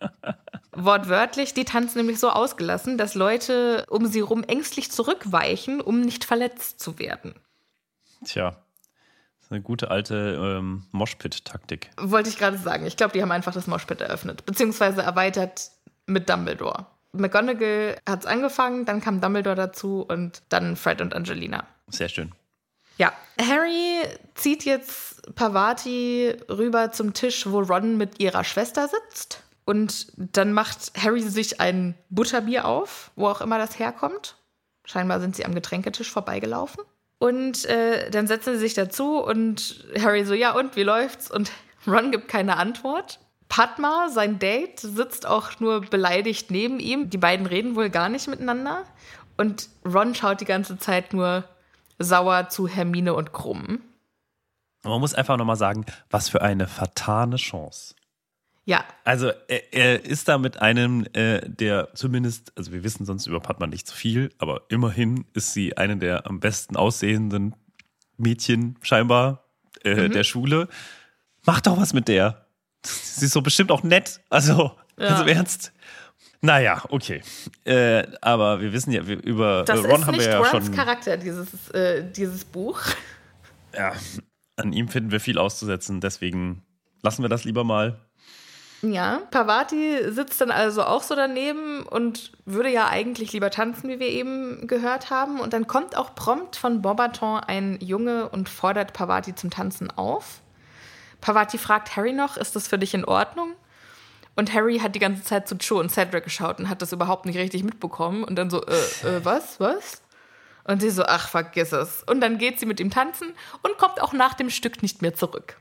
[0.72, 6.24] Wortwörtlich, die tanzen nämlich so ausgelassen, dass Leute um sie rum ängstlich zurückweichen, um nicht
[6.24, 7.34] verletzt zu werden.
[8.24, 8.61] Tja,
[9.52, 11.90] eine gute alte ähm, Moshpit-Taktik.
[12.00, 12.86] Wollte ich gerade sagen.
[12.86, 15.70] Ich glaube, die haben einfach das Moshpit eröffnet, beziehungsweise erweitert
[16.06, 16.86] mit Dumbledore.
[17.12, 21.66] McGonagall hat es angefangen, dann kam Dumbledore dazu und dann Fred und Angelina.
[21.88, 22.32] Sehr schön.
[22.96, 24.02] Ja, Harry
[24.34, 29.42] zieht jetzt Pavati rüber zum Tisch, wo Ron mit ihrer Schwester sitzt.
[29.64, 34.36] Und dann macht Harry sich ein Butterbier auf, wo auch immer das herkommt.
[34.84, 36.82] Scheinbar sind sie am Getränketisch vorbeigelaufen.
[37.22, 41.30] Und äh, dann setzen sie sich dazu und Harry so, ja, und wie läuft's?
[41.30, 41.52] Und
[41.86, 43.20] Ron gibt keine Antwort.
[43.48, 47.10] Padma, sein Date, sitzt auch nur beleidigt neben ihm.
[47.10, 48.82] Die beiden reden wohl gar nicht miteinander.
[49.36, 51.44] Und Ron schaut die ganze Zeit nur
[52.00, 53.80] sauer zu Hermine und Krumm.
[54.82, 57.94] Man muss einfach nochmal sagen, was für eine vertane Chance.
[58.64, 63.26] Ja, Also er, er ist da mit einem, äh, der zumindest, also wir wissen sonst
[63.26, 67.56] über Padma nicht so viel, aber immerhin ist sie eine der am besten aussehenden
[68.18, 69.44] Mädchen scheinbar
[69.82, 70.68] äh, der Schule.
[71.44, 72.46] Mach doch was mit der.
[72.84, 74.20] Sie ist so bestimmt auch nett.
[74.30, 75.08] Also, Ja.
[75.08, 75.72] ganz im Ernst.
[76.40, 77.22] Naja, okay.
[77.64, 80.66] Äh, aber wir wissen ja, wir, über das äh, Ron ist haben wir ja Rons
[80.66, 80.74] schon.
[80.74, 82.80] Charakter, dieses, äh, dieses Buch.
[83.76, 83.92] Ja,
[84.56, 86.62] an ihm finden wir viel auszusetzen, deswegen
[87.02, 87.98] lassen wir das lieber mal.
[88.82, 94.00] Ja, Pavati sitzt dann also auch so daneben und würde ja eigentlich lieber tanzen, wie
[94.00, 95.38] wir eben gehört haben.
[95.38, 100.40] Und dann kommt auch prompt von Bobaton ein Junge und fordert Pavati zum Tanzen auf.
[101.20, 103.52] Pavati fragt Harry noch, ist das für dich in Ordnung?
[104.34, 107.24] Und Harry hat die ganze Zeit zu Cho und Cedric geschaut und hat das überhaupt
[107.24, 108.24] nicht richtig mitbekommen.
[108.24, 110.02] Und dann so, äh, äh, was, was?
[110.64, 112.02] Und sie so, ach, vergiss es.
[112.04, 115.14] Und dann geht sie mit ihm tanzen und kommt auch nach dem Stück nicht mehr
[115.14, 115.56] zurück.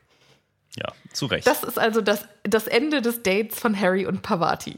[0.78, 1.46] Ja, zu Recht.
[1.48, 4.78] Das ist also das, das Ende des Dates von Harry und Pavati.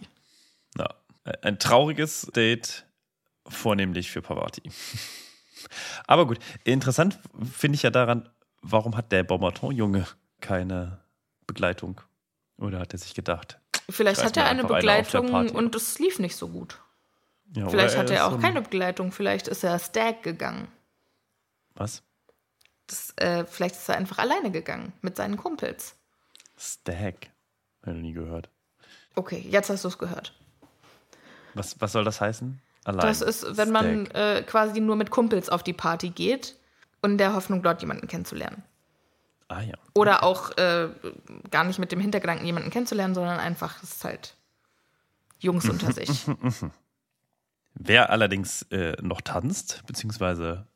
[0.77, 0.89] Ja,
[1.41, 2.85] ein trauriges Date,
[3.47, 4.63] vornehmlich für Pavati.
[6.07, 7.19] Aber gut, interessant
[7.51, 8.27] finde ich ja daran,
[8.61, 10.07] warum hat der Bombarton-Junge
[10.41, 10.99] keine
[11.47, 12.01] Begleitung?
[12.57, 13.59] Oder hat er sich gedacht?
[13.89, 15.53] Vielleicht hat er eine eine Begleitung Party.
[15.53, 16.79] und es lief nicht so gut.
[17.55, 19.11] Ja, Vielleicht hat er auch keine Begleitung.
[19.11, 20.67] Vielleicht ist er Stag gegangen.
[21.75, 22.01] Was?
[22.87, 25.95] Das, äh, vielleicht ist er einfach alleine gegangen mit seinen Kumpels.
[26.57, 27.27] Stag.
[27.81, 28.49] Hab ich noch nie gehört.
[29.15, 30.33] Okay, jetzt hast du es gehört.
[31.53, 32.59] Was, was soll das heißen?
[32.85, 33.07] Allein.
[33.07, 34.39] Das ist, wenn man Stag.
[34.39, 36.55] äh, quasi nur mit Kumpels auf die Party geht
[37.01, 38.63] und in der Hoffnung, dort jemanden kennenzulernen.
[39.47, 39.75] Ah ja.
[39.93, 40.89] Oder auch äh,
[41.51, 44.35] gar nicht mit dem Hintergedanken, jemanden kennenzulernen, sondern einfach, es ist halt
[45.39, 46.25] Jungs unter sich.
[47.75, 50.67] Wer allerdings äh, noch tanzt, beziehungsweise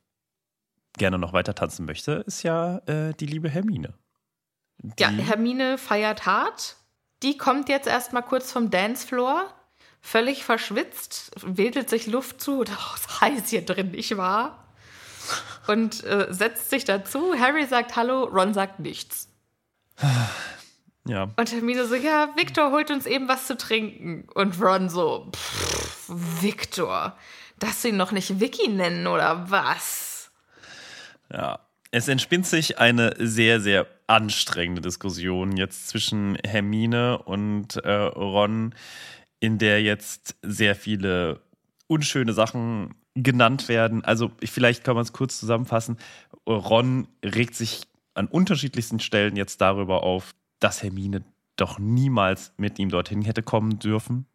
[0.98, 3.94] gerne noch weiter tanzen möchte, ist ja äh, die liebe Hermine.
[5.00, 6.76] Ja, Die- Hermine feiert hart.
[7.24, 9.52] Die kommt jetzt erstmal kurz vom Dancefloor,
[10.02, 12.60] völlig verschwitzt, wedelt sich Luft zu.
[12.68, 14.64] Oh, ist heiß hier drin, nicht wahr?
[15.68, 17.34] Und äh, setzt sich dazu.
[17.38, 19.30] Harry sagt Hallo, Ron sagt nichts.
[21.10, 24.28] Ja, Und Hermine so, ja, Victor holt uns eben was zu trinken.
[24.36, 26.04] Und Ron so, pff,
[26.42, 27.16] Victor,
[27.60, 30.07] dass sie ihn noch nicht Vicky nennen oder was?
[31.32, 31.60] Ja,
[31.92, 38.74] es entspinnt sich eine sehr, sehr anstrengende Diskussion jetzt zwischen Hermine und äh, Ron,
[39.40, 41.42] in der jetzt sehr viele
[41.88, 44.04] unschöne Sachen genannt werden.
[44.04, 45.98] Also ich- vielleicht kann man es kurz zusammenfassen.
[46.48, 47.82] Ron regt sich
[48.14, 51.24] an unterschiedlichsten Stellen jetzt darüber auf, dass Hermine
[51.56, 54.26] doch niemals mit ihm dorthin hätte kommen dürfen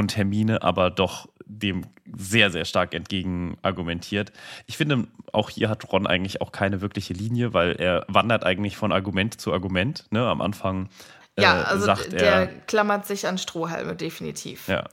[0.00, 1.84] und Hermine aber doch dem
[2.16, 4.32] sehr, sehr stark entgegen argumentiert.
[4.66, 8.76] Ich finde, auch hier hat Ron eigentlich auch keine wirkliche Linie, weil er wandert eigentlich
[8.76, 10.04] von Argument zu Argument.
[10.10, 10.26] Ne?
[10.26, 10.88] Am Anfang
[11.36, 14.68] äh, Ja, also sagt der er, klammert sich an Strohhalme, definitiv.
[14.68, 14.84] ja,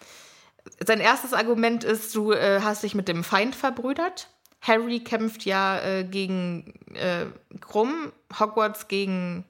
[0.86, 4.30] sein erstes Argument ist, du äh, hast dich mit dem Feind verbrüdert.
[4.62, 7.28] Harry kämpft ja äh, gegen äh,
[7.62, 9.46] Krumm, Hogwarts gegen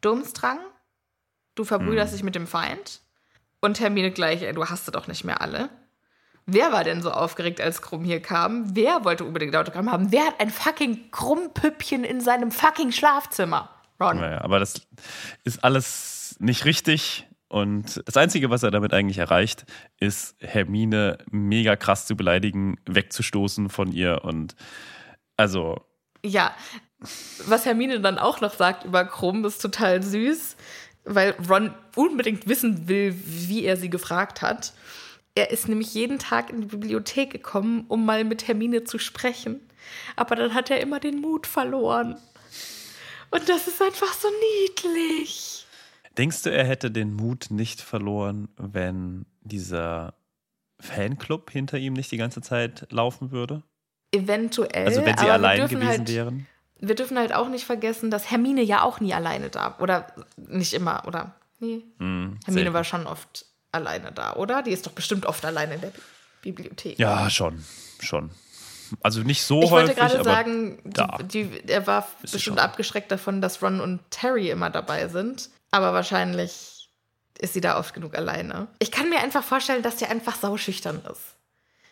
[0.00, 0.58] Durmstrang.
[1.54, 3.00] Du verbrüderst dich mit dem Feind.
[3.60, 5.70] Und Hermine gleich, ey, du hast sie doch nicht mehr alle.
[6.46, 8.74] Wer war denn so aufgeregt, als Krumm hier kam?
[8.74, 10.12] Wer wollte unbedingt Autogramm haben?
[10.12, 13.68] Wer hat ein fucking Krummpüppchen in seinem fucking Schlafzimmer?
[14.00, 14.18] Ron.
[14.18, 14.86] Naja, aber das
[15.44, 17.26] ist alles nicht richtig.
[17.48, 19.64] Und das Einzige, was er damit eigentlich erreicht,
[20.00, 24.24] ist Hermine mega krass zu beleidigen, wegzustoßen von ihr.
[24.24, 24.54] Und
[25.36, 25.84] also,
[26.24, 26.54] Ja,
[27.46, 30.56] was Hermine dann auch noch sagt über Krumm, ist total süß,
[31.08, 34.72] weil Ron unbedingt wissen will, wie er sie gefragt hat.
[35.34, 39.60] Er ist nämlich jeden Tag in die Bibliothek gekommen, um mal mit Hermine zu sprechen.
[40.16, 42.16] Aber dann hat er immer den Mut verloren.
[43.30, 44.28] Und das ist einfach so
[44.62, 45.66] niedlich.
[46.16, 50.14] denkst du, er hätte den Mut nicht verloren, wenn dieser
[50.80, 53.62] Fanclub hinter ihm nicht die ganze Zeit laufen würde?
[54.12, 54.86] Eventuell.
[54.86, 56.46] Also, wenn sie allein gewesen halt, wären?
[56.80, 60.06] Wir dürfen halt auch nicht vergessen, dass Hermine ja auch nie alleine da Oder
[60.36, 61.34] nicht immer, oder?
[61.60, 61.82] Nee.
[61.98, 62.72] Hermine selten.
[62.72, 64.62] war schon oft alleine da, oder?
[64.62, 66.00] Die ist doch bestimmt oft alleine in der Bi-
[66.52, 66.98] Bibliothek.
[66.98, 67.64] Ja, schon.
[68.00, 68.30] Schon.
[69.02, 71.18] Also nicht so Ich wollte häufig, gerade aber sagen, da.
[71.20, 75.08] die, die, er war Ist sie bestimmt abgeschreckt davon, dass Ron und Terry immer dabei
[75.08, 75.50] sind.
[75.72, 76.88] Aber wahrscheinlich
[77.38, 78.68] ist sie da oft genug alleine.
[78.78, 81.34] Ich kann mir einfach vorstellen, dass der einfach sauschüchtern ist.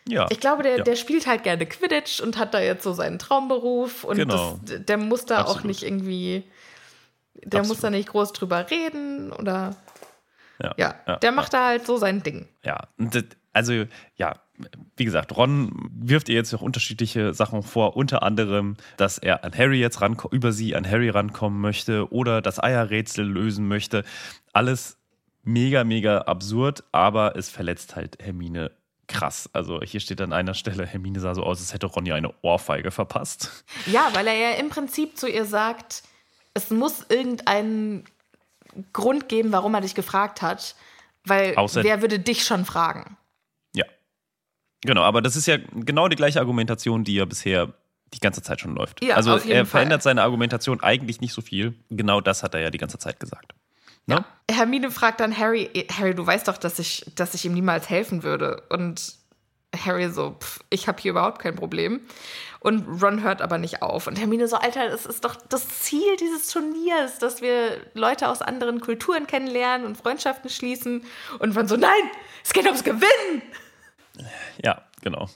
[0.07, 0.25] Ja.
[0.29, 0.83] Ich glaube, der, ja.
[0.83, 4.59] der spielt halt gerne Quidditch und hat da jetzt so seinen Traumberuf und Genau.
[4.63, 5.65] das, der muss da auch Absolut.
[5.65, 6.43] nicht irgendwie,
[7.43, 7.83] der muss Absolut.
[7.83, 9.75] da nicht groß drüber reden oder
[10.61, 10.73] ja.
[10.77, 12.47] ja, ja, der macht da halt so sein Ding.
[12.63, 12.87] Ja,
[13.53, 13.85] also
[14.15, 14.39] ja,
[14.95, 19.55] wie gesagt, Ron wirft ihr jetzt noch unterschiedliche Sachen vor, unter anderem, dass er an
[19.55, 24.03] Harry jetzt ranko über sie an Harry rankommen möchte oder das Eierrätsel lösen möchte.
[24.53, 24.97] Alles
[25.43, 28.71] mega, mega absurd, aber es verletzt halt Hermine
[29.07, 29.49] krass.
[29.53, 32.33] Also hier steht an einer Stelle, Hermine sah so aus, als hätte Ron ihr eine
[32.41, 33.63] Ohrfeige verpasst.
[33.85, 36.03] Ja, weil er ja im Prinzip zu ihr sagt,
[36.53, 38.05] es muss irgendeinen
[38.93, 40.75] Grund geben, warum er dich gefragt hat,
[41.23, 43.17] weil Außer- wer würde dich schon fragen?
[43.73, 43.85] Ja.
[44.81, 47.73] Genau, aber das ist ja genau die gleiche Argumentation, die ja bisher
[48.13, 49.03] die ganze Zeit schon läuft.
[49.03, 49.79] Ja, also auf jeden er Fall.
[49.79, 51.75] verändert seine Argumentation eigentlich nicht so viel.
[51.89, 53.53] Genau das hat er ja die ganze Zeit gesagt.
[54.07, 54.25] Ne?
[54.49, 57.89] Hermine fragt dann Harry, "Eh, Harry, du weißt doch, dass ich, dass ich ihm niemals
[57.89, 58.63] helfen würde.
[58.69, 59.15] Und
[59.85, 62.01] Harry so, pff, ich habe hier überhaupt kein Problem.
[62.59, 64.07] Und Ron hört aber nicht auf.
[64.07, 68.41] Und Hermine so, Alter, es ist doch das Ziel dieses Turniers, dass wir Leute aus
[68.41, 71.03] anderen Kulturen kennenlernen und Freundschaften schließen.
[71.39, 71.91] Und Ron so, nein,
[72.43, 73.41] es geht ums Gewinnen.
[74.63, 75.29] Ja, genau.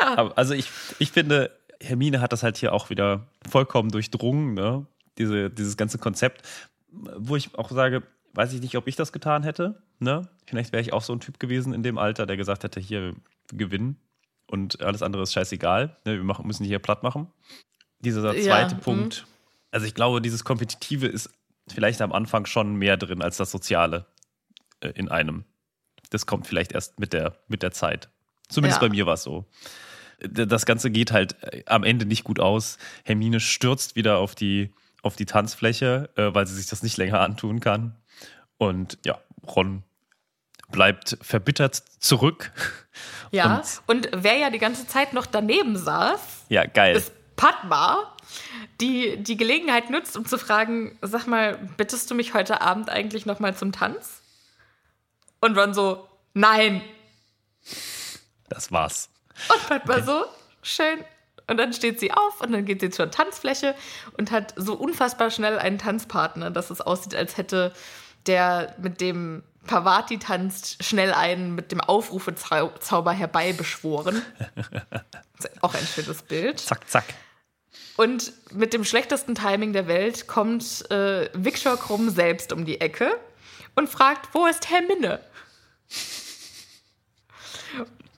[0.00, 0.16] Ja.
[0.16, 1.50] Aber, also ich, ich finde,
[1.82, 4.86] Hermine hat das halt hier auch wieder vollkommen durchdrungen, ne?
[5.18, 6.42] Diese, dieses ganze Konzept,
[6.92, 8.02] wo ich auch sage,
[8.34, 9.82] weiß ich nicht, ob ich das getan hätte.
[9.98, 10.28] Ne?
[10.46, 13.14] Vielleicht wäre ich auch so ein Typ gewesen in dem Alter, der gesagt hätte, hier,
[13.52, 13.96] gewinnen
[14.46, 15.96] und alles andere ist scheißegal.
[16.04, 16.14] Ne?
[16.16, 17.28] Wir machen, müssen hier platt machen.
[17.98, 18.80] Dieser Ja, zweite mhm.
[18.80, 19.26] Punkt.
[19.72, 21.30] Also ich glaube, dieses Kompetitive ist
[21.68, 24.06] vielleicht am Anfang schon mehr drin als das Soziale
[24.80, 25.44] äh, in einem.
[26.10, 28.08] Das kommt vielleicht erst mit der, mit der Zeit.
[28.48, 28.88] Zumindest Ja.
[28.88, 29.46] bei mir war es so.
[30.18, 32.78] Das Ganze geht halt äh, am Ende nicht gut aus.
[33.04, 34.72] Hermine stürzt wieder auf die,
[35.02, 37.96] auf die Tanzfläche, äh, weil sie sich das nicht länger antun kann.
[38.58, 39.82] Und ja, Ron
[40.70, 42.52] bleibt verbittert zurück.
[43.32, 43.62] Ja.
[43.86, 46.96] Und, Und, wer ja die ganze Zeit noch daneben saß, ja, geil.
[46.96, 48.14] ist Padma,
[48.80, 53.26] die die Gelegenheit nutzt, um zu fragen, sag mal, bittest du mich heute Abend eigentlich
[53.26, 54.20] noch mal zum Tanz?
[55.40, 56.82] Und Ron so, nein.
[58.48, 59.08] Das war's.
[59.48, 60.24] Und Padma so,
[60.62, 61.04] schön.
[61.50, 63.74] Und dann steht sie auf und dann geht sie zur Tanzfläche
[64.16, 67.72] und hat so unfassbar schnell einen Tanzpartner, dass es aussieht, als hätte
[68.26, 74.22] der, mit dem Pavati tanzt, schnell einen mit dem Aufrufezauber herbeibeschworen.
[75.60, 76.60] Auch ein schönes Bild.
[76.60, 77.06] Zack, zack.
[77.96, 83.10] Und mit dem schlechtesten Timing der Welt kommt äh, Victor Krumm selbst um die Ecke
[83.74, 85.18] und fragt, wo ist Hermine?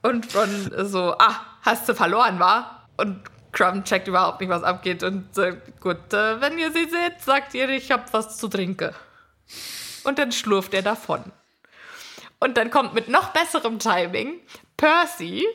[0.03, 2.82] Und Ron so, ah, hast du verloren, war?
[2.97, 3.21] Und
[3.51, 7.53] Crumb checkt überhaupt nicht, was abgeht und sagt, gut, äh, wenn ihr sie seht, sagt
[7.53, 8.91] ihr, ich hab was zu trinken.
[10.03, 11.23] Und dann schlurft er davon.
[12.39, 14.41] Und dann kommt mit noch besserem Timing
[14.75, 15.45] Percy,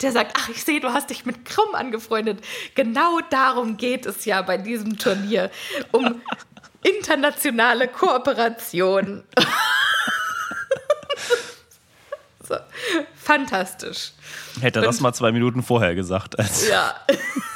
[0.00, 2.44] der sagt, ach, ich sehe, du hast dich mit Krumm angefreundet.
[2.74, 5.50] Genau darum geht es ja bei diesem Turnier.
[5.90, 6.22] Um
[6.82, 9.24] internationale Kooperation.
[12.52, 12.58] so,
[13.14, 14.12] fantastisch.
[14.60, 16.38] Hätte er das mal zwei Minuten vorher gesagt.
[16.38, 16.94] Als Ja.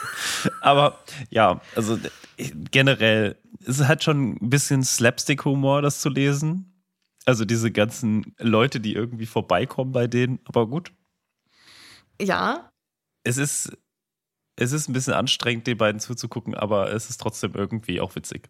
[0.61, 0.99] Aber
[1.31, 1.99] ja, also
[2.71, 6.73] generell ist es halt schon ein bisschen Slapstick-Humor, das zu lesen.
[7.25, 10.39] Also diese ganzen Leute, die irgendwie vorbeikommen bei denen.
[10.45, 10.93] Aber gut,
[12.21, 12.71] Ja,
[13.25, 13.77] es ist,
[14.57, 18.49] es ist ein bisschen anstrengend, den beiden zuzugucken, aber es ist trotzdem irgendwie auch witzig.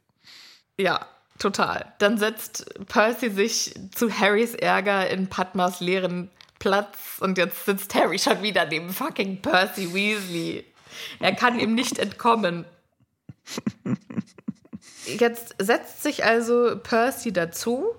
[0.78, 1.07] ja,
[1.38, 1.94] total.
[1.99, 8.18] Dann setzt Percy sich zu Harrys Ärger in Padmas leeren Platz und jetzt sitzt Harry
[8.18, 10.64] schon wieder neben fucking Percy Weasley.
[11.20, 12.64] Er kann ihm nicht entkommen.
[15.07, 17.94] Jetzt setzt sich also Percy dazu.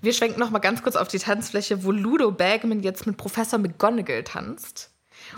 [0.00, 3.58] Wir schwenken noch mal ganz kurz auf die Tanzfläche, wo Ludo Bagman jetzt mit Professor
[3.58, 4.90] McGonagall tanzt.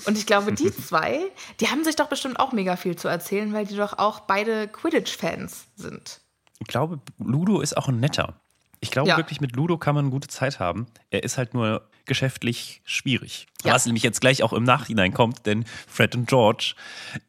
[0.06, 1.20] Und ich glaube, die zwei,
[1.60, 4.68] die haben sich doch bestimmt auch mega viel zu erzählen, weil die doch auch beide
[4.68, 6.20] Quidditch-Fans sind.
[6.58, 8.40] Ich glaube, Ludo ist auch ein netter.
[8.80, 9.16] Ich glaube Ja.
[9.16, 10.86] wirklich, mit Ludo kann man eine gute Zeit haben.
[11.10, 13.46] Er ist halt nur geschäftlich schwierig.
[13.64, 13.74] Ja.
[13.74, 16.74] Was nämlich jetzt gleich auch im Nachhinein kommt, denn Fred und George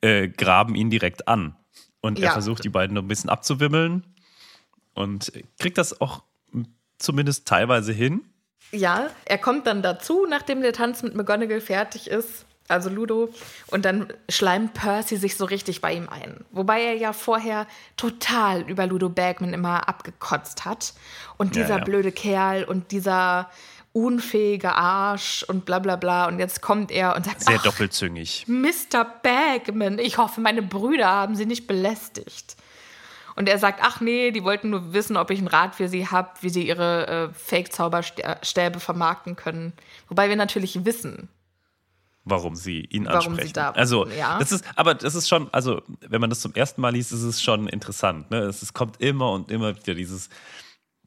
[0.01, 1.55] äh, graben ihn direkt an.
[2.01, 2.31] Und er Ja.
[2.31, 4.03] versucht, die beiden noch ein bisschen abzuwimmeln
[4.93, 6.23] und kriegt das auch
[6.99, 8.21] zumindest teilweise hin.
[8.71, 13.29] Ja, er kommt dann dazu, nachdem der Tanz mit McGonagall fertig ist, also Ludo,
[13.67, 16.43] und dann schleimt Percy sich so richtig bei ihm ein.
[16.51, 20.93] Wobei er ja vorher total über Ludo Bagman immer abgekotzt hat.
[21.37, 21.83] Und Ja, dieser ja.
[21.83, 23.49] blöde Kerl und dieser
[23.93, 26.27] unfähige Arsch und bla bla bla.
[26.27, 28.45] Und jetzt kommt er und sagt, Sehr doppelzüngig.
[28.47, 29.05] Mr.
[29.23, 32.57] Bagman, ich hoffe, meine Brüder haben sie nicht belästigt.
[33.35, 36.07] Und er sagt, ach nee, die wollten nur wissen, ob ich einen Rat für sie
[36.07, 39.73] habe, wie sie ihre äh, Fake-Zauberstäbe vermarkten können.
[40.09, 41.29] Wobei wir natürlich wissen,
[42.29, 43.53] warum sie ihn Warum sie ansprechen.
[43.53, 44.39] da also, ja.
[44.39, 47.23] das ist, aber das ist schon, also, wenn man das zum ersten Mal liest, ist
[47.23, 48.31] es schon interessant.
[48.31, 48.39] Ne?
[48.39, 50.29] Es, es kommt immer und immer wieder dieses,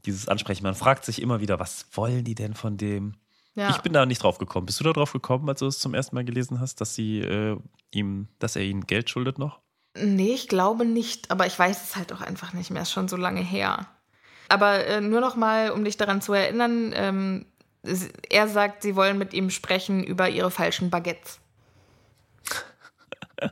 [0.06, 0.62] dieses Ansprechen.
[0.62, 3.14] Man fragt sich immer wieder, was wollen die denn von dem?
[3.54, 4.66] ja, Ich bin da nicht drauf gekommen.
[4.66, 7.20] Bist du da drauf gekommen, als du es zum ersten Mal gelesen hast, dass sie
[7.20, 7.56] äh,
[7.90, 9.60] ihm, dass er ihnen Geld schuldet noch?
[9.96, 13.08] nee, ich glaube nicht, aber ich weiß es halt auch einfach nicht mehr, ist schon
[13.08, 13.88] so lange her.
[14.48, 17.46] Aber äh, nur noch mal, um dich daran zu erinnern, ähm,
[18.28, 21.38] er sagt, sie wollen mit ihm sprechen über ihre falschen Baguettes.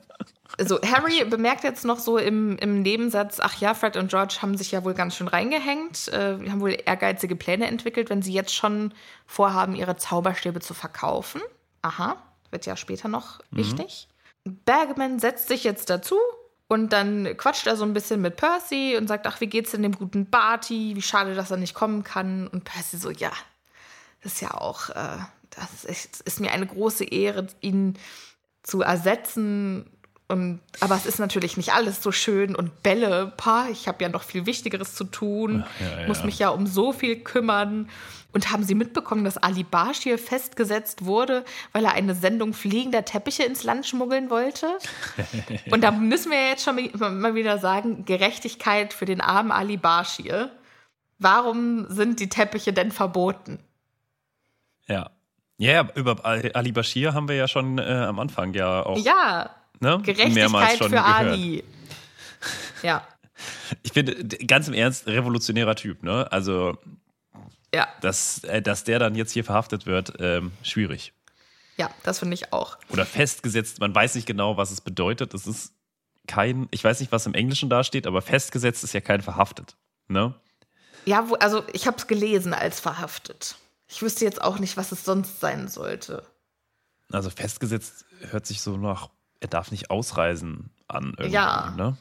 [0.61, 4.57] So, Harry bemerkt jetzt noch so im, im Nebensatz, ach ja, Fred und George haben
[4.57, 8.53] sich ja wohl ganz schön reingehängt, äh, haben wohl ehrgeizige Pläne entwickelt, wenn sie jetzt
[8.53, 8.93] schon
[9.25, 11.41] vorhaben, ihre Zauberstäbe zu verkaufen.
[11.83, 12.17] Aha,
[12.51, 14.09] wird ja später noch wichtig.
[14.65, 16.17] Bergman setzt sich jetzt dazu
[16.67, 19.83] und dann quatscht er so ein bisschen mit Percy und sagt, ach, wie geht's denn
[19.83, 20.93] dem guten Barty?
[20.95, 22.47] Wie schade, dass er nicht kommen kann.
[22.47, 23.33] Und Percy so, ja,
[24.23, 25.19] das ist ja auch, äh,
[25.51, 27.99] das ist, ist mir eine große Ehre, ihn
[28.63, 29.91] zu ersetzen.
[30.29, 34.11] Und, aber es ist natürlich nicht alles so schön und Bälle, pa, ich habe ja
[34.11, 36.27] noch viel Wichtigeres zu tun, ja, muss ja.
[36.27, 37.89] mich ja um so viel kümmern.
[38.31, 43.45] Und haben Sie mitbekommen, dass Ali Bashir festgesetzt wurde, weil er eine Sendung fliegender Teppiche
[43.45, 44.67] ins Land schmuggeln wollte?
[45.71, 50.51] Und da müssen wir jetzt schon mal wieder sagen, Gerechtigkeit für den armen Ali Bashir.
[51.19, 53.61] Warum sind die Teppiche denn verboten?
[54.89, 55.11] Ja.
[55.61, 59.99] Ja, über Ali Bashir haben wir ja schon äh, am Anfang ja auch Ja, ne,
[59.99, 61.07] mehrmals Gerechtigkeit schon für gehört.
[61.33, 61.65] Ali.
[62.83, 63.07] Ja,
[63.83, 66.31] Ich finde, d- ganz im Ernst, revolutionärer Typ, ne?
[66.31, 66.79] Also,
[67.75, 71.13] ja, dass, äh, dass der dann jetzt hier verhaftet wird, ähm, schwierig.
[71.77, 72.79] ja, das finde ich auch.
[72.91, 75.35] Oder festgesetzt, man weiß nicht genau, was es bedeutet.
[75.35, 75.73] Es ist
[76.29, 79.77] kein, ich weiß nicht, was im Englischen da steht, aber festgesetzt ist ja kein verhaftet.
[80.07, 80.35] Ne?
[81.05, 83.57] Ja, wo, also ich habe es gelesen als verhaftet.
[83.89, 86.25] Ich wüsste jetzt auch nicht, was es sonst sein sollte.
[87.11, 89.09] Also festgesetzt hört sich so nach,
[89.41, 91.75] er darf nicht ausreisen an irgendwie, Ja.
[91.77, 91.97] ne?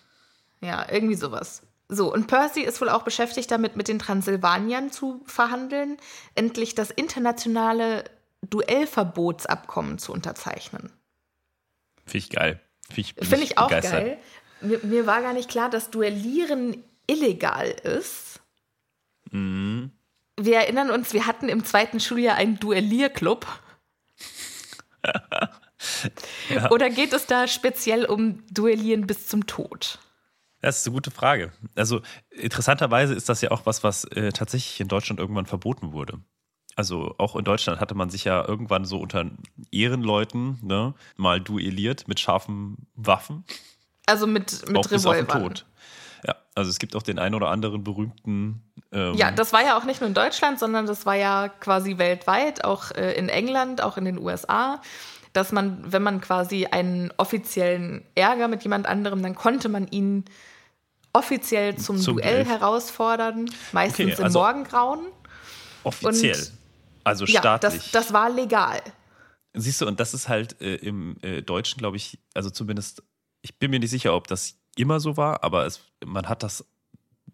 [0.62, 1.62] Ja, irgendwie sowas.
[1.88, 5.98] So, und Percy ist wohl auch beschäftigt damit, mit den Transsilvaniern zu verhandeln,
[6.36, 8.04] endlich das internationale
[8.50, 10.92] Duellverbotsabkommen zu unterzeichnen.
[12.06, 12.60] Finde ich geil.
[12.90, 13.94] Finde ich, bin Finde ich auch begeistert.
[14.04, 14.18] geil.
[14.62, 18.42] Mir, mir war gar nicht klar, dass Duellieren illegal ist.
[19.32, 19.92] Mhm.
[20.40, 23.48] Wir erinnern uns, wir hatten im zweiten Schuljahr einen Duellierclub.
[26.70, 30.00] Oder geht es da speziell um Duellieren bis zum Tod?
[30.62, 31.52] Das ist eine gute Frage.
[31.76, 36.20] Also interessanterweise ist das ja auch was, was äh, tatsächlich in Deutschland irgendwann verboten wurde.
[36.76, 39.26] Also auch in Deutschland hatte man sich ja irgendwann so unter
[39.72, 43.46] Ehrenleuten ne, mal duelliert mit scharfen Waffen.
[44.06, 45.28] Also mit, mit auch bis auf den.
[45.28, 45.66] Tod.
[46.26, 48.62] Ja, also es gibt auch den einen oder anderen berühmten.
[48.92, 51.98] Ähm, Ja, das war ja auch nicht nur in Deutschland, sondern das war ja quasi
[51.98, 54.82] weltweit, auch äh, in England, auch in den USA,
[55.34, 60.26] dass man, wenn man quasi einen offiziellen Ärger mit jemand anderem, dann konnte man ihn
[61.14, 62.46] offiziell zum, Zum Duell Duell.
[62.46, 65.00] herausfordern, meistens Okay, im also- Morgengrauen.
[65.84, 66.36] offiziell.
[66.38, 66.52] und-
[67.04, 67.74] also Ja, staatlich.
[67.74, 68.82] das, das war legal.
[69.54, 73.02] Siehst du, und das ist halt äh, im äh, Deutschen, glaube ich, also zumindest,
[73.42, 76.66] ich bin mir nicht sicher, ob das immer so war, aber es, man hat das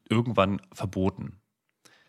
[0.10, 1.40] irgendwann verboten.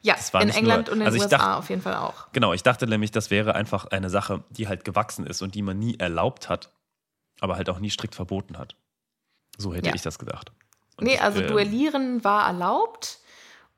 [0.04, 2.26] Ja, in England nur- und in also den ich USA dachte- auf jeden Fall auch.
[2.32, 5.62] Genau, ich dachte nämlich, das wäre einfach eine Sache, die halt gewachsen ist und die
[5.62, 6.70] man nie erlaubt hat,
[7.40, 8.76] aber halt auch nie strikt verboten hat.
[9.56, 9.94] So hätte Ja.
[9.94, 10.52] ich das gedacht.
[10.96, 13.18] Und Nee, ich, also ähm, Duellieren war erlaubt.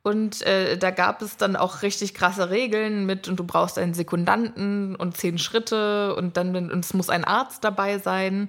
[0.02, 3.92] Und äh, da gab es dann auch richtig krasse Regeln mit, und du brauchst einen
[3.94, 8.48] Sekundanten und zehn Schritte und dann und es muss ein Arzt dabei sein.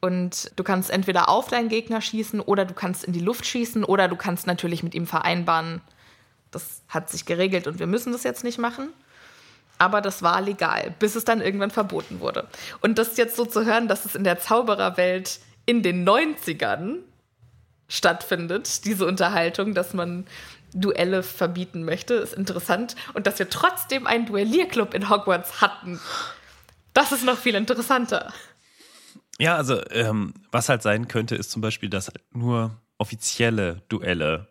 [0.00, 3.84] Und du kannst entweder auf deinen Gegner schießen oder du kannst in die Luft schießen
[3.84, 5.82] oder du kannst natürlich mit ihm vereinbaren,
[6.50, 8.88] das hat sich geregelt und wir müssen das jetzt nicht machen.
[9.78, 12.48] Aber das war legal, bis es dann irgendwann verboten wurde.
[12.80, 16.96] Und das jetzt so zu hören, dass es in der Zaubererwelt in den 90ern
[17.88, 20.26] stattfindet, diese Unterhaltung, dass man
[20.74, 22.96] Duelle verbieten möchte, ist interessant.
[23.14, 26.00] Und dass wir trotzdem einen Duellierclub in Hogwarts hatten,
[26.92, 28.32] das ist noch viel interessanter.
[29.38, 34.48] Ja, also ähm, was halt sein könnte, ist zum Beispiel, dass nur offizielle Duelle,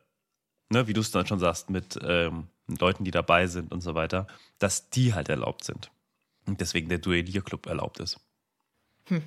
[0.69, 3.95] ne, wie du es dann schon sagst, mit ähm, Leuten, die dabei sind und so
[3.95, 4.27] weiter,
[4.59, 5.91] dass die halt erlaubt sind.
[6.45, 8.19] Und deswegen der Duellierclub erlaubt ist.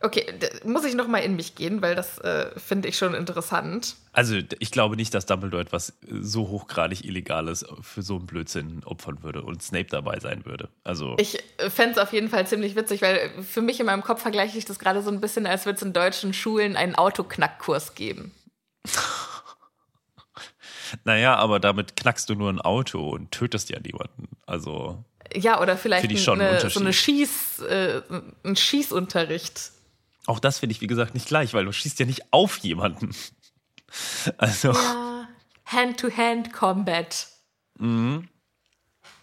[0.00, 0.24] Okay,
[0.64, 3.96] muss ich noch mal in mich gehen, weil das äh, finde ich schon interessant.
[4.12, 9.24] Also ich glaube nicht, dass Dumbledore etwas so hochgradig Illegales für so einen Blödsinn opfern
[9.24, 10.68] würde und Snape dabei sein würde.
[10.84, 14.22] Also Ich fände es auf jeden Fall ziemlich witzig, weil für mich in meinem Kopf
[14.22, 17.96] vergleiche ich das gerade so ein bisschen, als würde es in deutschen Schulen einen Autoknackkurs
[17.96, 18.30] geben.
[21.04, 24.28] naja, aber damit knackst du nur ein Auto und tötest ja niemanden.
[24.46, 25.02] Also
[25.34, 26.92] Ja, oder vielleicht ich schon eine, so eine.
[26.92, 28.02] Schieß, äh,
[28.44, 29.72] ein Schießunterricht.
[30.26, 33.14] auch das finde ich, wie gesagt, nicht gleich, weil du schießt ja nicht auf jemanden.
[34.36, 35.26] Also Ja,
[35.66, 37.28] Hand-to-Hand-Combat.
[37.78, 38.28] Mhm.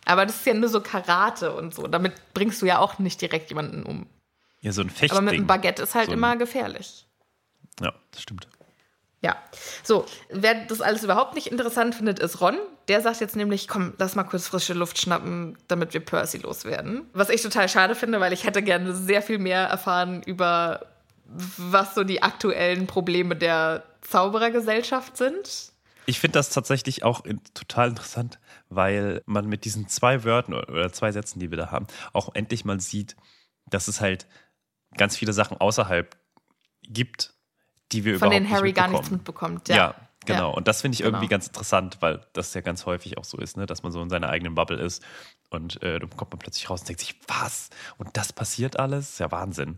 [0.06, 1.88] Aber das ist ja nur so Karate und so.
[1.88, 4.08] Damit bringst du ja auch nicht direkt jemanden um.
[4.62, 5.24] ja, so ein Aber Fechtding.
[5.26, 7.06] mit einem Baguette ist halt So ein- immer gefährlich.
[7.82, 8.48] Ja, das stimmt.
[9.26, 9.38] Ja,
[9.82, 12.60] so, wer das alles überhaupt nicht interessant findet, ist Ron.
[12.88, 17.10] Der sagt jetzt nämlich, komm, lass mal kurz frische Luft schnappen, damit wir Percy loswerden.
[17.12, 20.86] Was ich total schade finde, weil ich hätte gerne sehr viel mehr erfahren über,
[21.26, 25.72] was so die aktuellen Probleme der Zauberergesellschaft sind.
[26.06, 27.24] Ich finde das tatsächlich auch
[27.56, 28.38] total interessant,
[28.70, 32.64] weil man mit diesen zwei Wörtern oder zwei Sätzen, die wir da haben, auch endlich
[32.64, 33.16] mal sieht,
[33.66, 34.28] dass es halt
[34.96, 36.16] ganz viele Sachen außerhalb
[36.84, 37.35] gibt,
[37.96, 39.68] die wir Von überhaupt denen Harry nicht gar nichts mitbekommt.
[39.70, 40.50] Ja, Ja, genau.
[40.52, 40.56] Ja.
[40.58, 41.30] Und das finde ich irgendwie Genau.
[41.32, 43.66] ganz interessant, weil das ja ganz häufig auch so ist, ne?
[43.66, 45.04] dass man so in seiner eigenen Bubble ist
[45.50, 47.70] und äh, dann kommt man plötzlich raus und denkt sich, was?
[47.98, 49.12] Und das passiert alles?
[49.12, 49.78] Ist ja Wahnsinn.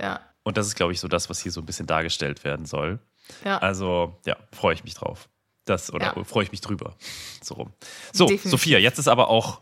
[0.00, 2.66] ja, Und das ist, glaube ich, so das, was hier so ein bisschen dargestellt werden
[2.66, 2.98] soll.
[3.44, 3.58] ja.
[3.58, 5.28] Also, ja, freue ich mich drauf.
[5.64, 6.24] Das, oder Ja.
[6.24, 6.94] freue ich mich drüber.
[7.42, 7.72] So rum.
[8.12, 8.50] So, Definitiv.
[8.52, 9.60] Sophia, jetzt ist aber auch,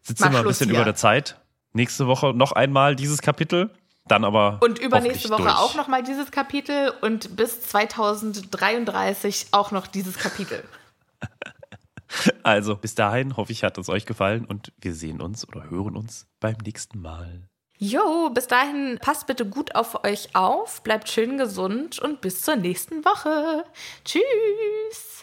[0.00, 0.76] sitzen wir ein bisschen hier.
[0.76, 1.38] über der Zeit.
[1.74, 3.70] Nächste Woche noch einmal dieses Kapitel,
[4.06, 4.58] dann aber.
[4.60, 5.56] Und übernächste Woche durch.
[5.56, 10.62] auch nochmal dieses Kapitel und bis 2033 auch noch dieses Kapitel.
[12.42, 15.96] Also, bis dahin hoffe ich, hat es euch gefallen und wir sehen uns oder hören
[15.96, 17.48] uns beim nächsten Mal.
[17.78, 22.56] Jo, bis dahin passt bitte gut auf euch auf, bleibt schön gesund und bis zur
[22.56, 23.64] nächsten Woche.
[24.04, 25.22] Tschüss.